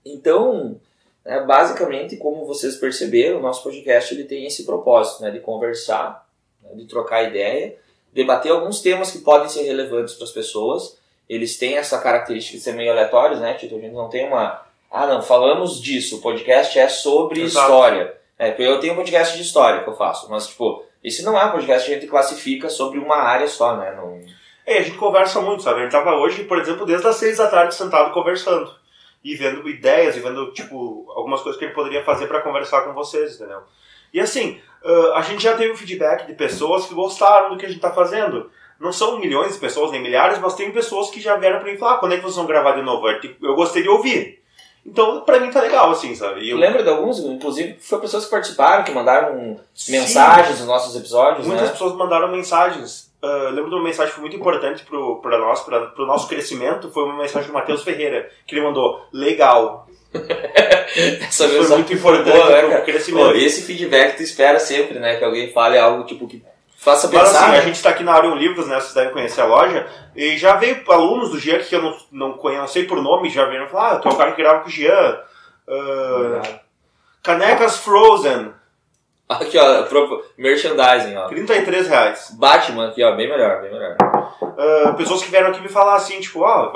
Então, 0.04 0.80
né, 1.24 1.40
basicamente, 1.40 2.16
como 2.16 2.46
vocês 2.46 2.76
perceberam, 2.76 3.38
o 3.38 3.42
nosso 3.42 3.62
podcast 3.62 4.14
ele 4.14 4.24
tem 4.24 4.46
esse 4.46 4.64
propósito, 4.64 5.22
né, 5.22 5.30
de 5.30 5.40
conversar, 5.40 6.26
né, 6.62 6.70
de 6.74 6.86
trocar 6.86 7.24
ideia, 7.24 7.76
debater 8.12 8.52
alguns 8.52 8.80
temas 8.80 9.10
que 9.10 9.18
podem 9.18 9.48
ser 9.48 9.62
relevantes 9.62 10.14
para 10.14 10.24
as 10.24 10.32
pessoas. 10.32 10.98
Eles 11.28 11.56
têm 11.56 11.76
essa 11.76 11.98
característica 12.00 12.56
de 12.56 12.62
ser 12.64 12.72
meio 12.72 12.90
aleatórios, 12.90 13.40
né, 13.40 13.54
Tito? 13.54 13.76
A 13.76 13.80
gente 13.80 13.94
não 13.94 14.08
tem 14.08 14.26
uma... 14.26 14.66
Ah, 14.90 15.06
não, 15.06 15.22
falamos 15.22 15.80
disso, 15.80 16.16
o 16.16 16.20
podcast 16.20 16.76
é 16.76 16.88
sobre 16.88 17.42
Exato. 17.42 17.66
história. 17.66 18.14
É, 18.36 18.50
porque 18.50 18.64
eu 18.64 18.80
tenho 18.80 18.94
um 18.94 18.96
podcast 18.96 19.36
de 19.36 19.42
história 19.42 19.84
que 19.84 19.88
eu 19.88 19.94
faço, 19.94 20.28
mas, 20.28 20.48
tipo, 20.48 20.84
esse 21.04 21.22
não 21.22 21.38
é 21.38 21.44
um 21.44 21.52
podcast 21.52 21.86
que 21.86 21.94
a 21.94 21.98
gente 22.00 22.10
classifica 22.10 22.68
sobre 22.68 22.98
uma 22.98 23.16
área 23.16 23.46
só, 23.46 23.76
né? 23.76 23.94
Não... 23.94 24.20
É, 24.66 24.78
a 24.78 24.82
gente 24.82 24.96
conversa 24.96 25.40
muito, 25.40 25.62
sabe? 25.62 25.80
A 25.80 25.82
gente 25.82 25.92
tava 25.92 26.16
hoje, 26.16 26.44
por 26.44 26.58
exemplo, 26.58 26.84
desde 26.84 27.06
as 27.06 27.16
seis 27.16 27.38
da 27.38 27.48
tarde 27.48 27.74
sentado 27.74 28.12
conversando. 28.12 28.79
E 29.22 29.34
vendo 29.36 29.68
ideias, 29.68 30.16
e 30.16 30.20
vendo, 30.20 30.50
tipo, 30.52 31.10
algumas 31.14 31.42
coisas 31.42 31.58
que 31.58 31.64
ele 31.66 31.74
poderia 31.74 32.02
fazer 32.04 32.26
pra 32.26 32.40
conversar 32.40 32.82
com 32.82 32.94
vocês, 32.94 33.34
entendeu? 33.34 33.60
E 34.12 34.20
assim, 34.20 34.58
ah, 34.84 35.12
a 35.16 35.22
gente 35.22 35.42
já 35.42 35.56
teve 35.56 35.72
um 35.72 35.76
feedback 35.76 36.26
de 36.26 36.34
pessoas 36.34 36.86
que 36.86 36.94
gostaram 36.94 37.50
do 37.50 37.56
que 37.56 37.66
a 37.66 37.68
gente 37.68 37.80
tá 37.80 37.90
fazendo. 37.90 38.50
Não 38.78 38.92
são 38.92 39.18
milhões 39.18 39.52
de 39.52 39.58
pessoas, 39.58 39.90
nem 39.90 40.02
milhares, 40.02 40.38
mas 40.38 40.54
tem 40.54 40.72
pessoas 40.72 41.10
que 41.10 41.20
já 41.20 41.36
vieram 41.36 41.60
pra 41.60 41.70
mim 41.70 41.76
falar, 41.76 41.94
ah, 41.94 41.98
quando 41.98 42.12
é 42.12 42.16
que 42.16 42.22
vocês 42.22 42.36
vão 42.36 42.46
gravar 42.46 42.72
de 42.72 42.82
novo? 42.82 43.06
Eu, 43.06 43.20
tipo, 43.20 43.54
gostei 43.54 43.82
de 43.82 43.88
ouvir. 43.90 44.40
Então, 44.84 45.20
pra 45.20 45.38
mim 45.38 45.50
tá 45.50 45.60
legal, 45.60 45.90
assim, 45.90 46.14
sabe? 46.14 46.48
Eu 46.48 46.56
lembro 46.56 46.82
de 46.82 46.88
alguns, 46.88 47.18
inclusive, 47.18 47.76
foi 47.78 48.00
pessoas 48.00 48.24
que 48.24 48.30
participaram, 48.30 48.82
que 48.82 48.92
mandaram 48.92 49.60
Sim. 49.74 49.92
mensagens 49.92 50.58
nos 50.58 50.66
nossos 50.66 50.96
episódios, 50.96 51.46
Muitas 51.46 51.66
né? 51.66 51.72
pessoas 51.72 51.94
mandaram 51.94 52.28
mensagens. 52.28 53.09
Ah, 53.22 53.50
lembro 53.52 53.68
de 53.68 53.76
uma 53.76 53.84
mensagem 53.84 54.08
que 54.08 54.14
foi 54.14 54.22
muito 54.22 54.36
importante 54.36 54.82
pro, 54.84 55.20
pra 55.20 55.38
nós, 55.38 55.60
pra, 55.60 55.80
pro 55.88 56.06
nosso 56.06 56.26
crescimento. 56.26 56.90
Foi 56.90 57.04
uma 57.04 57.18
mensagem 57.18 57.48
do 57.48 57.52
Matheus 57.52 57.82
Ferreira, 57.82 58.30
que 58.46 58.54
ele 58.54 58.64
mandou: 58.64 59.06
legal. 59.12 59.86
Essa 60.16 61.46
Isso 61.46 61.64
foi 61.64 61.76
muito 61.76 61.92
importante 61.92 62.36
né, 62.36 62.60
pro 62.60 62.70
cara? 62.70 62.80
crescimento. 62.82 63.30
Pô, 63.30 63.32
esse 63.36 63.62
feedback 63.62 64.16
tu 64.16 64.22
espera 64.22 64.58
sempre, 64.58 64.98
né? 64.98 65.16
Que 65.16 65.24
alguém 65.24 65.52
fale 65.52 65.78
algo 65.78 66.04
tipo 66.04 66.26
que 66.26 66.42
faça 66.76 67.08
Mas 67.08 67.28
pensar. 67.28 67.42
assim, 67.42 67.50
né? 67.52 67.58
a 67.58 67.60
gente 67.60 67.76
está 67.76 67.90
aqui 67.90 68.02
na 68.02 68.14
Arion 68.14 68.34
Livros, 68.34 68.66
né? 68.66 68.80
Vocês 68.80 68.94
devem 68.94 69.12
conhecer 69.12 69.42
a 69.42 69.46
loja. 69.46 69.86
E 70.16 70.36
já 70.36 70.56
veio 70.56 70.82
alunos 70.88 71.30
do 71.30 71.38
Jean 71.38 71.58
que 71.58 71.76
eu 71.76 71.82
não, 71.82 71.96
não 72.10 72.32
conheço, 72.32 72.60
não 72.62 72.68
sei 72.68 72.84
por 72.84 73.00
nome, 73.00 73.30
já 73.30 73.44
vieram 73.44 73.68
falar: 73.68 73.92
ah, 73.92 73.98
tu 73.98 74.08
é 74.08 74.12
o 74.12 74.16
cara 74.16 74.32
que 74.32 74.42
grava 74.42 74.60
com 74.60 74.68
o 74.68 74.72
Jean. 74.72 75.20
Ah, 75.68 76.42
Canecas 77.22 77.76
Frozen, 77.78 78.50
Aqui, 79.30 79.56
ó, 79.56 79.84
pro- 79.84 80.24
merchandising, 80.36 81.14
ó. 81.16 81.28
33 81.28 81.86
reais. 81.86 82.34
Batman 82.36 82.88
aqui, 82.88 83.00
ó, 83.04 83.14
bem 83.14 83.28
melhor, 83.28 83.62
bem 83.62 83.70
melhor. 83.70 83.96
Ah, 84.00 84.92
pessoas 84.96 85.22
que 85.22 85.30
vieram 85.30 85.50
aqui 85.50 85.60
me 85.60 85.68
falar 85.68 85.94
assim, 85.94 86.18
tipo, 86.18 86.40
ó, 86.40 86.72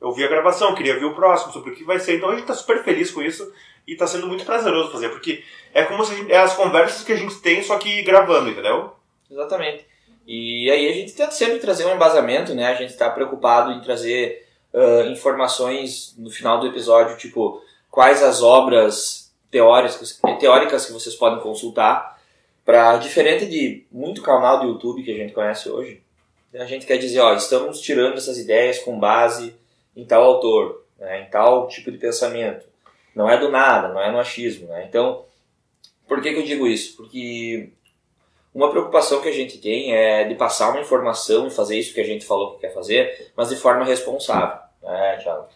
eu 0.00 0.12
vi 0.12 0.24
a 0.24 0.28
gravação, 0.28 0.74
queria 0.76 0.96
ver 0.98 1.06
o 1.06 1.14
próximo, 1.14 1.52
sobre 1.52 1.72
o 1.72 1.74
que 1.74 1.82
vai 1.82 1.98
ser. 1.98 2.16
Então 2.16 2.30
a 2.30 2.36
gente 2.36 2.46
tá 2.46 2.54
super 2.54 2.84
feliz 2.84 3.10
com 3.10 3.20
isso 3.20 3.52
e 3.84 3.96
tá 3.96 4.06
sendo 4.06 4.28
muito 4.28 4.44
prazeroso 4.44 4.92
fazer, 4.92 5.08
porque 5.08 5.42
é 5.74 5.82
como 5.84 6.04
se 6.04 6.14
gente, 6.14 6.30
é 6.30 6.38
as 6.38 6.54
conversas 6.54 7.04
que 7.04 7.12
a 7.12 7.16
gente 7.16 7.34
tem, 7.40 7.60
só 7.62 7.78
que 7.78 8.02
gravando, 8.02 8.48
entendeu? 8.48 8.92
Exatamente. 9.28 9.84
E 10.24 10.70
aí 10.70 10.88
a 10.88 10.92
gente 10.92 11.14
tenta 11.14 11.32
sempre 11.32 11.58
trazer 11.58 11.84
um 11.86 11.94
embasamento, 11.94 12.54
né? 12.54 12.66
A 12.68 12.74
gente 12.74 12.90
está 12.90 13.10
preocupado 13.10 13.72
em 13.72 13.80
trazer 13.80 14.46
ah, 14.72 15.06
informações 15.06 16.14
no 16.16 16.30
final 16.30 16.60
do 16.60 16.68
episódio, 16.68 17.16
tipo, 17.16 17.60
quais 17.90 18.22
as 18.22 18.40
obras 18.42 19.25
teóricas, 19.56 20.20
teóricas 20.38 20.84
que 20.84 20.92
vocês 20.92 21.14
podem 21.14 21.40
consultar. 21.40 22.20
Para 22.62 22.96
diferente 22.96 23.46
de 23.46 23.86
muito 23.90 24.20
canal 24.22 24.60
do 24.60 24.66
YouTube 24.66 25.02
que 25.02 25.12
a 25.12 25.16
gente 25.16 25.32
conhece 25.32 25.70
hoje, 25.70 26.02
a 26.52 26.64
gente 26.64 26.84
quer 26.84 26.98
dizer, 26.98 27.20
ó, 27.20 27.32
estamos 27.34 27.80
tirando 27.80 28.18
essas 28.18 28.38
ideias 28.38 28.80
com 28.80 28.98
base 28.98 29.54
em 29.96 30.04
tal 30.04 30.24
autor, 30.24 30.84
né, 30.98 31.22
em 31.22 31.30
tal 31.30 31.68
tipo 31.68 31.92
de 31.92 31.98
pensamento. 31.98 32.66
Não 33.14 33.30
é 33.30 33.38
do 33.38 33.50
nada, 33.50 33.88
não 33.88 34.00
é 34.00 34.10
no 34.10 34.18
achismo, 34.18 34.66
né? 34.66 34.84
Então, 34.88 35.24
por 36.08 36.20
que, 36.20 36.32
que 36.32 36.40
eu 36.40 36.44
digo 36.44 36.66
isso? 36.66 36.96
Porque 36.96 37.70
uma 38.52 38.70
preocupação 38.70 39.22
que 39.22 39.28
a 39.28 39.32
gente 39.32 39.58
tem 39.58 39.94
é 39.94 40.24
de 40.24 40.34
passar 40.34 40.70
uma 40.70 40.80
informação 40.80 41.46
e 41.46 41.50
fazer 41.50 41.78
isso 41.78 41.94
que 41.94 42.00
a 42.00 42.04
gente 42.04 42.26
falou 42.26 42.54
que 42.54 42.62
quer 42.62 42.74
fazer, 42.74 43.30
mas 43.36 43.48
de 43.48 43.56
forma 43.56 43.84
responsável, 43.84 44.58
né, 44.82 45.18
Thiago? 45.22 45.46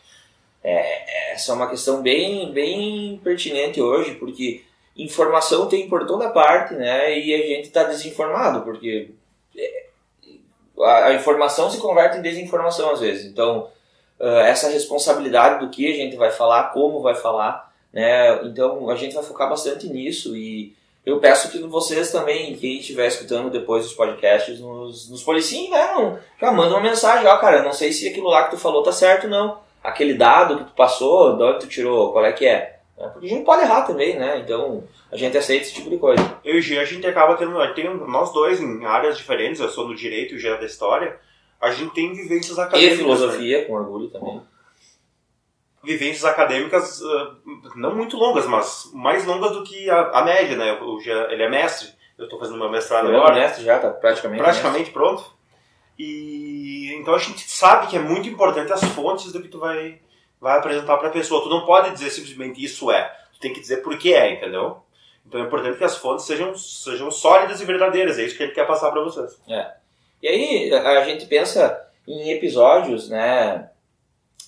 É, 0.62 1.32
essa 1.32 1.52
é 1.52 1.54
uma 1.54 1.70
questão 1.70 2.02
bem, 2.02 2.52
bem 2.52 3.20
pertinente 3.22 3.80
hoje, 3.80 4.14
porque 4.14 4.62
informação 4.96 5.66
tem 5.66 5.88
por 5.88 6.06
toda 6.06 6.30
parte, 6.30 6.74
né? 6.74 7.18
E 7.18 7.34
a 7.34 7.38
gente 7.38 7.66
está 7.66 7.84
desinformado, 7.84 8.62
porque 8.62 9.10
é, 9.56 9.86
a, 10.80 11.06
a 11.06 11.14
informação 11.14 11.70
se 11.70 11.78
converte 11.78 12.18
em 12.18 12.22
desinformação 12.22 12.90
às 12.90 13.00
vezes. 13.00 13.26
Então, 13.26 13.68
ah, 14.20 14.42
essa 14.46 14.68
responsabilidade 14.68 15.64
do 15.64 15.70
que 15.70 15.90
a 15.90 15.96
gente 15.96 16.14
vai 16.16 16.30
falar, 16.30 16.72
como 16.72 17.00
vai 17.00 17.14
falar, 17.14 17.72
né? 17.92 18.44
Então, 18.44 18.90
a 18.90 18.94
gente 18.94 19.14
vai 19.14 19.24
focar 19.24 19.48
bastante 19.48 19.88
nisso 19.88 20.36
e 20.36 20.76
eu 21.06 21.18
peço 21.18 21.50
que 21.50 21.58
vocês 21.62 22.12
também, 22.12 22.54
quem 22.56 22.78
estiver 22.78 23.06
escutando 23.06 23.50
depois 23.50 23.84
dos 23.84 23.94
podcasts, 23.94 24.60
nos, 24.60 25.08
nos 25.08 25.22
policiem, 25.22 25.70
né? 25.70 25.92
Não, 25.94 26.18
já 26.38 26.52
manda 26.52 26.74
uma 26.74 26.82
mensagem, 26.82 27.26
ó, 27.26 27.38
cara, 27.38 27.62
não 27.62 27.72
sei 27.72 27.92
se 27.92 28.06
aquilo 28.06 28.28
lá 28.28 28.44
que 28.44 28.50
tu 28.50 28.58
falou 28.58 28.82
tá 28.82 28.92
certo, 28.92 29.26
não. 29.26 29.58
Aquele 29.82 30.14
dado 30.14 30.58
que 30.58 30.64
tu 30.64 30.72
passou, 30.72 31.36
de 31.36 31.42
onde 31.42 31.60
tu 31.60 31.66
tirou, 31.68 32.12
qual 32.12 32.24
é 32.24 32.32
que 32.32 32.46
é? 32.46 32.80
É, 32.98 33.08
Porque 33.08 33.26
a 33.26 33.30
gente 33.30 33.44
pode 33.44 33.62
errar 33.62 33.82
também, 33.82 34.18
né? 34.18 34.38
Então, 34.44 34.84
a 35.10 35.16
gente 35.16 35.36
aceita 35.38 35.64
esse 35.64 35.72
tipo 35.74 35.88
de 35.88 35.96
coisa. 35.96 36.22
Eu 36.44 36.56
e 36.56 36.58
o 36.58 36.62
Gia, 36.62 36.82
a 36.82 36.84
gente 36.84 37.06
acaba 37.06 37.34
tendo, 37.34 37.56
tem, 37.74 37.88
nós 38.06 38.30
dois 38.32 38.60
em 38.60 38.84
áreas 38.84 39.16
diferentes, 39.16 39.58
eu 39.60 39.70
sou 39.70 39.88
no 39.88 39.94
direito 39.94 40.34
e 40.34 40.36
o 40.36 40.38
Gia 40.38 40.56
da 40.58 40.66
história, 40.66 41.18
a 41.58 41.70
gente 41.70 41.94
tem 41.94 42.12
vivências 42.12 42.58
E 42.58 42.60
acadêmicas. 42.60 42.98
né? 42.98 43.02
filosofia, 43.04 43.64
com 43.66 43.72
orgulho 43.72 44.08
também. 44.10 44.42
Vivências 45.82 46.26
acadêmicas 46.26 47.00
ah, 47.02 47.36
não 47.74 47.94
muito 47.96 48.18
longas, 48.18 48.46
mas 48.46 48.90
mais 48.92 49.24
longas 49.24 49.52
do 49.52 49.62
que 49.64 49.88
a, 49.88 50.10
a 50.10 50.22
média, 50.24 50.54
né? 50.56 50.72
O 50.82 51.00
Gia, 51.00 51.32
ele 51.32 51.42
é 51.42 51.48
mestre, 51.48 51.88
eu 52.18 52.24
estou 52.24 52.38
fazendo 52.38 52.58
meu 52.58 52.68
mestrado 52.70 53.04
Tá 53.08 53.16
agora. 53.16 53.32
honesto 53.32 53.62
já, 53.62 53.78
tá 53.78 53.88
praticamente. 53.88 54.42
praticamente 54.42 54.90
pronto. 54.90 55.24
E 56.02 56.94
então 56.94 57.14
a 57.14 57.18
gente 57.18 57.40
sabe 57.50 57.88
que 57.88 57.96
é 57.96 58.00
muito 58.00 58.26
importante 58.26 58.72
as 58.72 58.82
fontes 58.82 59.30
do 59.32 59.42
que 59.42 59.48
tu 59.48 59.58
vai, 59.58 60.00
vai 60.40 60.56
apresentar 60.56 60.96
para 60.96 61.08
a 61.08 61.12
pessoa. 61.12 61.42
Tu 61.42 61.50
não 61.50 61.66
pode 61.66 61.90
dizer 61.90 62.08
simplesmente 62.08 62.64
isso 62.64 62.90
é. 62.90 63.14
Tu 63.34 63.40
tem 63.40 63.52
que 63.52 63.60
dizer 63.60 63.78
por 63.78 63.98
que 63.98 64.14
é, 64.14 64.32
entendeu? 64.32 64.78
Então 65.26 65.42
é 65.42 65.44
importante 65.44 65.76
que 65.76 65.84
as 65.84 65.98
fontes 65.98 66.24
sejam, 66.24 66.56
sejam 66.56 67.10
sólidas 67.10 67.60
e 67.60 67.66
verdadeiras. 67.66 68.18
É 68.18 68.22
isso 68.22 68.34
que 68.34 68.42
ele 68.42 68.52
quer 68.52 68.66
passar 68.66 68.90
para 68.90 69.02
vocês. 69.02 69.38
E 70.22 70.28
aí, 70.28 70.72
a 70.72 71.04
gente 71.04 71.26
pensa 71.26 71.86
em 72.08 72.30
episódios, 72.30 73.10
né? 73.10 73.68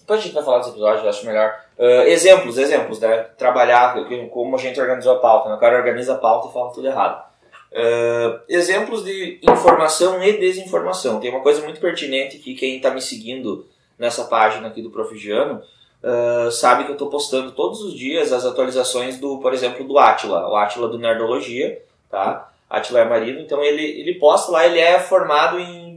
Depois 0.00 0.21
a 0.21 0.23
gente 0.23 0.32
vai 0.32 0.44
falar 0.44 0.59
dos 0.59 0.68
episódios, 0.68 1.06
acho 1.06 1.26
melhor. 1.26 1.54
Ah, 1.78 2.09
exemplos, 2.09 2.56
exemplos, 2.56 2.99
né? 2.99 3.25
Trabalhar, 3.37 3.94
como 4.30 4.56
a 4.56 4.59
gente 4.59 4.80
organizou 4.80 5.16
a 5.16 5.21
pauta. 5.21 5.50
Né? 5.50 5.56
O 5.56 5.59
cara 5.59 5.76
organiza 5.76 6.14
a 6.14 6.18
pauta 6.18 6.49
e 6.49 6.52
fala 6.52 6.73
tudo 6.73 6.87
errado. 6.87 7.31
Ah, 7.75 8.41
exemplos 8.49 9.05
de 9.05 9.38
informação 9.43 10.23
e 10.23 10.38
desinformação. 10.38 11.21
Tem 11.21 11.31
uma 11.31 11.41
coisa 11.41 11.62
muito 11.62 11.81
pertinente 11.81 12.38
que 12.38 12.55
quem 12.55 12.76
está 12.76 12.91
me 12.91 13.00
seguindo 13.00 13.67
nessa 13.99 14.25
página 14.25 14.69
aqui 14.69 14.83
do 14.83 14.91
Profigiano 14.91 15.62
ah, 16.02 16.50
sabe 16.50 16.85
que 16.85 16.91
eu 16.91 16.95
estou 16.95 17.09
postando 17.09 17.52
todos 17.52 17.81
os 17.81 17.95
dias 17.95 18.33
as 18.33 18.45
atualizações 18.45 19.19
do, 19.19 19.38
por 19.38 19.55
exemplo, 19.55 19.87
do 19.87 19.99
Atila, 19.99 20.49
o 20.49 20.57
Atila 20.57 20.88
do 20.88 20.99
Nerdologia, 20.99 21.81
tá? 22.11 22.50
Atila 22.69 23.00
é 23.00 23.05
marido, 23.05 23.41
então 23.41 23.62
ele, 23.62 23.85
ele 23.85 24.14
posta 24.14 24.50
lá, 24.50 24.67
ele 24.67 24.79
é 24.79 24.99
formado 24.99 25.59
em. 25.59 25.93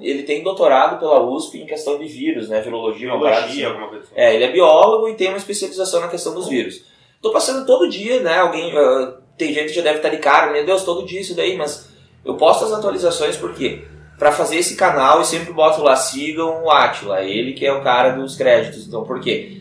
Ele 0.00 0.22
tem 0.22 0.42
doutorado 0.42 0.98
pela 0.98 1.20
USP 1.20 1.58
em 1.60 1.66
questão 1.66 1.98
de 1.98 2.06
vírus, 2.06 2.48
né? 2.48 2.60
Virologia, 2.60 3.08
uma 3.08 3.20
parada 3.20 3.46
assim. 3.46 3.56
Biologia, 3.56 3.68
alguma 3.68 3.88
coisa 3.88 4.04
assim. 4.04 4.14
É, 4.16 4.34
ele 4.34 4.44
é 4.44 4.52
biólogo 4.52 5.08
e 5.08 5.14
tem 5.14 5.28
uma 5.28 5.36
especialização 5.36 6.00
na 6.00 6.08
questão 6.08 6.34
dos 6.34 6.48
vírus. 6.48 6.84
Tô 7.20 7.30
passando 7.30 7.66
todo 7.66 7.88
dia, 7.88 8.20
né? 8.20 8.38
Alguém. 8.38 8.76
ah, 8.76 9.23
tem 9.36 9.52
gente 9.52 9.68
que 9.68 9.74
já 9.74 9.82
deve 9.82 9.96
estar 9.96 10.08
de 10.08 10.18
cara, 10.18 10.52
meu 10.52 10.64
Deus, 10.64 10.84
todo 10.84 11.06
dia 11.06 11.20
isso 11.20 11.34
daí, 11.34 11.56
mas 11.56 11.88
eu 12.24 12.36
posto 12.36 12.64
as 12.64 12.72
atualizações 12.72 13.36
porque 13.36 13.84
para 14.18 14.32
fazer 14.32 14.56
esse 14.56 14.76
canal 14.76 15.20
e 15.20 15.26
sempre 15.26 15.52
boto 15.52 15.82
lá, 15.82 15.96
sigam 15.96 16.64
o 16.64 16.70
Atila, 16.70 17.22
ele 17.22 17.52
que 17.52 17.66
é 17.66 17.72
o 17.72 17.82
cara 17.82 18.10
dos 18.10 18.36
créditos. 18.36 18.86
Então, 18.86 19.04
por 19.04 19.20
quê? 19.20 19.60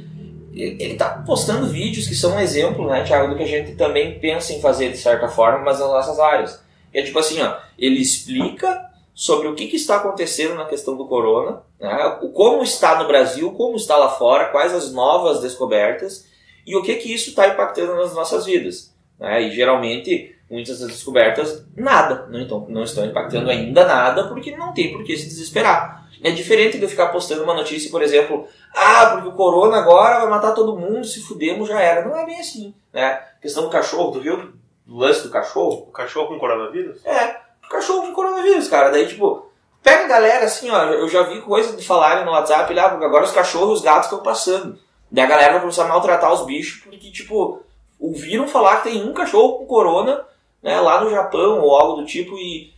Ele 0.54 0.96
tá 0.96 1.24
postando 1.26 1.68
vídeos 1.68 2.08
que 2.08 2.14
são 2.14 2.36
um 2.36 2.40
exemplo, 2.40 2.88
né, 2.88 3.04
Thiago, 3.04 3.30
do 3.30 3.36
que 3.36 3.44
a 3.44 3.48
gente 3.48 3.76
também 3.76 4.20
pensa 4.20 4.54
em 4.54 4.62
fazer 4.62 4.92
de 4.92 4.98
certa 4.98 5.28
forma, 5.28 5.60
mas 5.60 5.80
nas 5.80 5.90
nossas 5.90 6.20
áreas. 6.20 6.64
É 6.94 7.02
tipo 7.02 7.18
assim, 7.18 7.42
ó, 7.42 7.58
ele 7.78 8.00
explica 8.00 8.88
sobre 9.16 9.48
o 9.48 9.56
que, 9.56 9.68
que 9.68 9.76
está 9.76 9.96
acontecendo 9.96 10.54
na 10.54 10.66
questão 10.66 10.96
do 10.96 11.08
corona, 11.08 11.64
né, 11.80 12.20
como 12.36 12.62
está 12.62 13.00
no 13.00 13.08
Brasil, 13.08 13.52
como 13.54 13.76
está 13.76 13.98
lá 13.98 14.10
fora, 14.10 14.46
quais 14.46 14.74
as 14.74 14.92
novas 14.92 15.42
descobertas 15.42 16.28
e 16.66 16.76
o 16.76 16.84
que 16.84 16.96
que 16.96 17.12
isso 17.12 17.30
está 17.30 17.48
impactando 17.48 17.96
nas 17.96 18.14
nossas 18.14 18.46
vidas. 18.46 18.93
Né? 19.20 19.44
E 19.44 19.52
geralmente, 19.52 20.36
muitas 20.50 20.80
das 20.80 20.90
descobertas, 20.90 21.66
nada. 21.76 22.28
Não, 22.30 22.40
então, 22.40 22.66
não 22.70 22.84
estão 22.84 23.06
impactando 23.06 23.50
ainda 23.50 23.86
nada, 23.86 24.28
porque 24.28 24.56
não 24.56 24.74
tem 24.74 24.92
por 24.92 25.04
que 25.04 25.18
se 25.18 25.28
desesperar. 25.28 26.08
É 26.24 26.32
diferente 26.32 26.78
de 26.78 26.84
eu 26.84 26.90
ficar 26.90 27.08
postando 27.08 27.44
uma 27.44 27.54
notícia, 27.54 27.92
por 27.92 28.02
exemplo, 28.02 28.48
ah, 28.74 29.12
porque 29.14 29.28
o 29.28 29.34
corona 29.34 29.78
agora 29.78 30.20
vai 30.20 30.30
matar 30.30 30.54
todo 30.54 30.78
mundo, 30.78 31.06
se 31.06 31.22
fudemos 31.22 31.68
já 31.68 31.82
era. 31.82 32.08
Não 32.08 32.18
é 32.18 32.26
bem 32.26 32.40
assim. 32.40 32.74
Né? 32.94 33.06
A 33.06 33.42
questão 33.42 33.64
do 33.64 33.70
cachorro, 33.70 34.14
tu 34.14 34.22
viu 34.22 34.54
o 34.88 34.98
lance 34.98 35.24
do 35.24 35.30
cachorro? 35.30 35.88
O 35.90 35.92
cachorro 35.92 36.28
com 36.28 36.40
coronavírus? 36.40 37.06
É, 37.06 37.44
cachorro 37.74 38.04
com 38.04 38.14
coronavírus, 38.14 38.68
cara. 38.68 38.90
Daí, 38.90 39.08
tipo, 39.08 39.50
pega 39.82 40.06
a 40.06 40.08
galera 40.08 40.46
assim, 40.46 40.70
ó. 40.70 40.86
Eu 40.86 41.10
já 41.10 41.24
vi 41.24 41.42
coisa 41.42 41.76
de 41.76 41.86
falarem 41.86 42.24
no 42.24 42.32
WhatsApp 42.32 42.72
lá, 42.74 42.90
porque 42.90 43.06
agora 43.06 43.26
os 43.26 43.32
cachorros 43.32 43.70
e 43.70 43.74
os 43.74 43.82
gatos 43.82 44.06
estão 44.06 44.24
passando. 44.24 44.78
Daí 45.12 45.26
a 45.26 45.28
galera 45.28 45.52
vai 45.54 45.62
começar 45.62 45.86
a 45.86 45.88
maltratar 45.88 46.32
os 46.32 46.46
bichos, 46.46 46.82
porque, 46.84 47.12
tipo, 47.12 47.62
ouviram 48.04 48.48
falar 48.50 48.78
que 48.78 48.90
tem 48.90 49.02
um 49.02 49.14
cachorro 49.14 49.60
com 49.60 49.66
corona, 49.66 50.26
né, 50.62 50.80
lá 50.82 51.02
no 51.02 51.10
Japão 51.10 51.62
ou 51.62 51.74
algo 51.76 52.02
do 52.02 52.06
tipo, 52.06 52.38
e. 52.38 52.74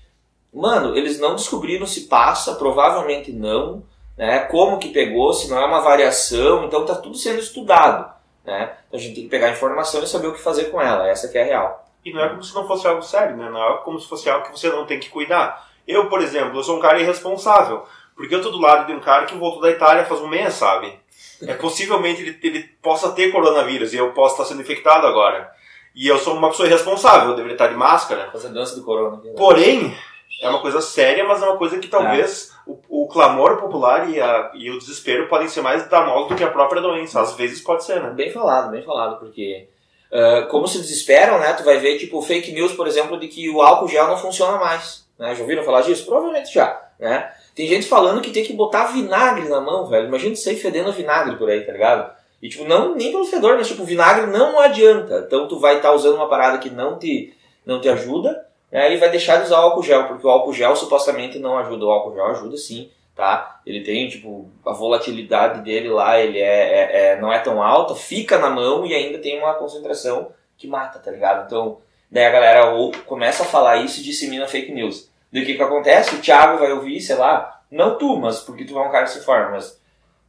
Mano, 0.54 0.96
eles 0.96 1.20
não 1.20 1.36
descobriram 1.36 1.86
se 1.86 2.02
passa, 2.02 2.56
provavelmente 2.56 3.34
não, 3.34 3.84
né? 4.18 4.40
Como 4.46 4.80
que 4.80 4.88
pegou, 4.88 5.34
se 5.34 5.50
não 5.50 5.58
é 5.58 5.66
uma 5.66 5.82
variação, 5.82 6.64
então 6.64 6.86
tá 6.86 6.96
tudo 6.96 7.18
sendo 7.18 7.40
estudado, 7.40 8.10
né? 8.46 8.74
A 8.94 8.98
gente 8.98 9.16
tem 9.16 9.24
que 9.26 9.30
pegar 9.30 9.48
a 9.48 9.52
informação 9.52 10.02
e 10.02 10.08
saber 10.08 10.28
o 10.28 10.34
que 10.34 10.40
fazer 10.40 10.66
com 10.66 10.82
ela, 10.82 11.10
essa 11.10 11.28
que 11.28 11.38
é 11.38 11.42
a 11.42 11.46
real. 11.46 11.86
E 12.06 12.14
não 12.14 12.24
é 12.24 12.30
como 12.30 12.42
se 12.42 12.56
não 12.56 12.66
fosse 12.66 12.88
algo 12.88 13.02
sério, 13.02 13.36
né? 13.36 13.50
Não 13.50 13.62
é 13.62 13.78
como 13.84 14.00
se 14.00 14.08
fosse 14.08 14.30
algo 14.30 14.46
que 14.46 14.58
você 14.58 14.70
não 14.70 14.86
tem 14.86 14.98
que 14.98 15.10
cuidar. 15.10 15.68
Eu, 15.86 16.08
por 16.08 16.22
exemplo, 16.22 16.58
eu 16.58 16.64
sou 16.64 16.78
um 16.78 16.82
cara 16.82 17.02
irresponsável. 17.02 17.84
Porque 18.16 18.34
eu 18.34 18.42
tô 18.42 18.50
do 18.50 18.62
lado 18.62 18.88
de 18.88 18.94
um 18.94 19.02
cara 19.02 19.26
que 19.26 19.36
voltou 19.36 19.62
da 19.62 19.72
Itália 19.72 20.06
faz 20.06 20.22
um 20.22 20.28
mês, 20.28 20.54
sabe? 20.54 20.98
É 21.42 21.54
possivelmente 21.54 22.22
ele, 22.22 22.40
ele 22.42 22.64
possa 22.82 23.12
ter 23.12 23.32
coronavírus 23.32 23.94
e 23.94 23.98
eu 23.98 24.12
posso 24.14 24.36
estar 24.36 24.46
sendo 24.46 24.62
infectado 24.62 25.06
agora. 25.08 25.52
E 25.94 26.08
eu 26.08 26.18
sou 26.18 26.34
uma 26.36 26.50
pessoa 26.50 26.68
irresponsável, 26.68 27.30
eu 27.30 27.36
deveria 27.36 27.56
estar 27.56 27.68
de 27.68 27.76
máscara. 27.76 28.30
Fazer 28.32 28.50
dança 28.50 28.76
do 28.76 28.84
corona. 28.84 29.18
né? 29.24 29.32
Porém, 29.38 29.96
é 30.42 30.50
uma 30.50 30.62
coisa 30.62 30.82
séria, 30.82 31.24
mas 31.24 31.42
é 31.42 31.46
uma 31.46 31.58
coisa 31.58 31.80
que 31.80 31.88
talvez 31.88 32.54
o, 32.68 32.78
o 33.04 33.08
clamor 33.08 33.58
popular 33.58 34.10
e, 34.10 34.20
a- 34.20 34.52
e 34.56 34.70
o 34.70 34.78
desespero 34.78 35.28
podem 35.28 35.48
ser 35.48 35.62
mais 35.62 35.88
danosos 35.90 36.30
do 36.30 36.36
que 36.36 36.44
a 36.44 36.50
própria 36.52 36.82
doença. 36.82 37.22
Às 37.22 37.34
vezes 37.36 37.62
pode 37.62 37.84
ser, 37.86 38.02
né? 38.02 38.10
Bem 38.10 38.30
falado, 38.32 38.72
bem 38.72 38.82
falado, 38.82 39.20
porque 39.20 39.68
ah, 40.12 40.48
como 40.50 40.68
se 40.68 40.80
desesperam, 40.80 41.40
né? 41.40 41.54
Tu 41.54 41.64
vai 41.64 41.78
ver, 41.78 41.98
tipo, 41.98 42.22
fake 42.22 42.52
news, 42.52 42.74
por 42.74 42.88
exemplo, 42.88 43.18
de 43.20 43.28
que 43.30 43.50
o 43.50 43.62
álcool 43.62 43.88
gel 43.88 44.08
não 44.08 44.18
funciona 44.18 44.58
mais. 44.58 45.06
Né? 45.18 45.34
Já 45.34 45.42
ouviram 45.42 45.64
falar 45.64 45.82
disso? 45.82 46.06
Provavelmente 46.06 46.54
já, 46.54 46.82
né? 47.00 47.32
Tem 47.56 47.68
gente 47.68 47.88
falando 47.88 48.22
que 48.22 48.32
tem 48.32 48.44
que 48.44 48.52
botar 48.54 48.88
vinagre 48.88 49.48
na 49.48 49.62
mão, 49.62 49.88
velho. 49.88 50.08
Imagina 50.08 50.36
sair 50.36 50.58
fedendo 50.58 50.92
vinagre 50.92 51.38
por 51.38 51.50
aí, 51.50 51.62
tá 51.62 51.72
ligado? 51.72 52.14
E, 52.42 52.50
tipo, 52.50 52.66
não, 52.66 52.94
nem 52.94 53.12
pelo 53.12 53.26
fedor, 53.26 53.56
mas, 53.56 53.68
tipo, 53.68 53.86
vinagre 53.86 54.28
não 54.28 54.60
adianta. 54.60 55.24
Então, 55.26 55.48
tu 55.48 55.58
vai 55.58 55.78
estar 55.78 55.94
usando 55.94 56.16
uma 56.16 56.28
parada 56.28 56.58
que 56.58 56.70
não 56.70 57.00
te, 57.00 57.34
não 57.66 57.80
te 57.80 57.88
ajuda, 57.88 58.46
né? 58.70 58.94
E 58.94 58.98
vai 58.98 59.10
deixar 59.10 59.38
de 59.38 59.46
usar 59.46 59.60
o 59.62 59.64
álcool 59.64 59.84
gel, 59.84 60.04
porque 60.04 60.28
o 60.28 60.30
álcool 60.30 60.54
gel 60.54 60.76
supostamente 60.76 61.40
não 61.40 61.58
ajuda. 61.58 61.86
O 61.86 61.90
álcool 61.92 62.14
gel 62.14 62.26
ajuda 62.26 62.58
sim, 62.58 62.90
tá? 63.16 63.62
Ele 63.66 63.82
tem, 63.82 64.10
tipo, 64.10 64.50
a 64.66 64.74
volatilidade 64.74 65.62
dele 65.62 65.88
lá, 65.88 66.20
ele 66.20 66.40
é, 66.40 66.44
é- 66.44 67.14
é- 67.14 67.22
não 67.22 67.32
é 67.32 67.40
tão 67.40 67.64
alta, 67.64 67.96
fica 67.96 68.38
na 68.38 68.50
mão 68.50 68.86
e 68.86 68.94
ainda 68.94 69.18
tem 69.20 69.40
uma 69.40 69.54
concentração 69.54 70.28
que 70.58 70.68
mata, 70.68 71.00
tá 71.00 71.10
ligado? 71.10 71.46
Então, 71.46 71.78
daí 72.12 72.26
a 72.26 72.32
galera 72.32 72.70
ou 72.72 72.92
começa 73.06 73.44
a 73.44 73.46
falar 73.46 73.78
isso 73.78 74.02
e 74.02 74.04
dissemina 74.04 74.46
fake 74.46 74.74
news. 74.74 75.10
Daí 75.36 75.44
o 75.44 75.46
que 75.46 75.56
que 75.56 75.64
acontece? 75.64 76.16
O 76.16 76.22
Thiago 76.22 76.60
vai 76.60 76.72
ouvir, 76.72 77.02
sei 77.02 77.18
lá, 77.18 77.62
não 77.70 77.98
tu, 77.98 78.16
mas 78.16 78.40
porque 78.40 78.64
tu 78.64 78.80
é 78.80 78.82
um 78.82 78.90
cara 78.90 79.04
que 79.04 79.12
se 79.12 79.20
informa, 79.20 79.50
mas 79.50 79.78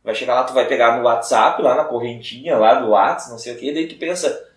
vai 0.03 0.17
chegar 0.17 0.35
lá, 0.35 0.43
tu 0.43 0.53
vai 0.53 0.67
pegar 0.67 0.99
no 0.99 1.05
WhatsApp, 1.05 1.63
lá 1.63 1.77
na 1.77 1.85
correntinha 1.85 2.59
lá 2.59 2.75
do 2.75 2.89
WhatsApp, 2.89 3.31
não 3.31 3.39
sei 3.39 3.55
o 3.55 3.57
que, 3.57 3.73
daí 3.73 3.87
tu 3.87 3.97
pensa, 3.99 4.51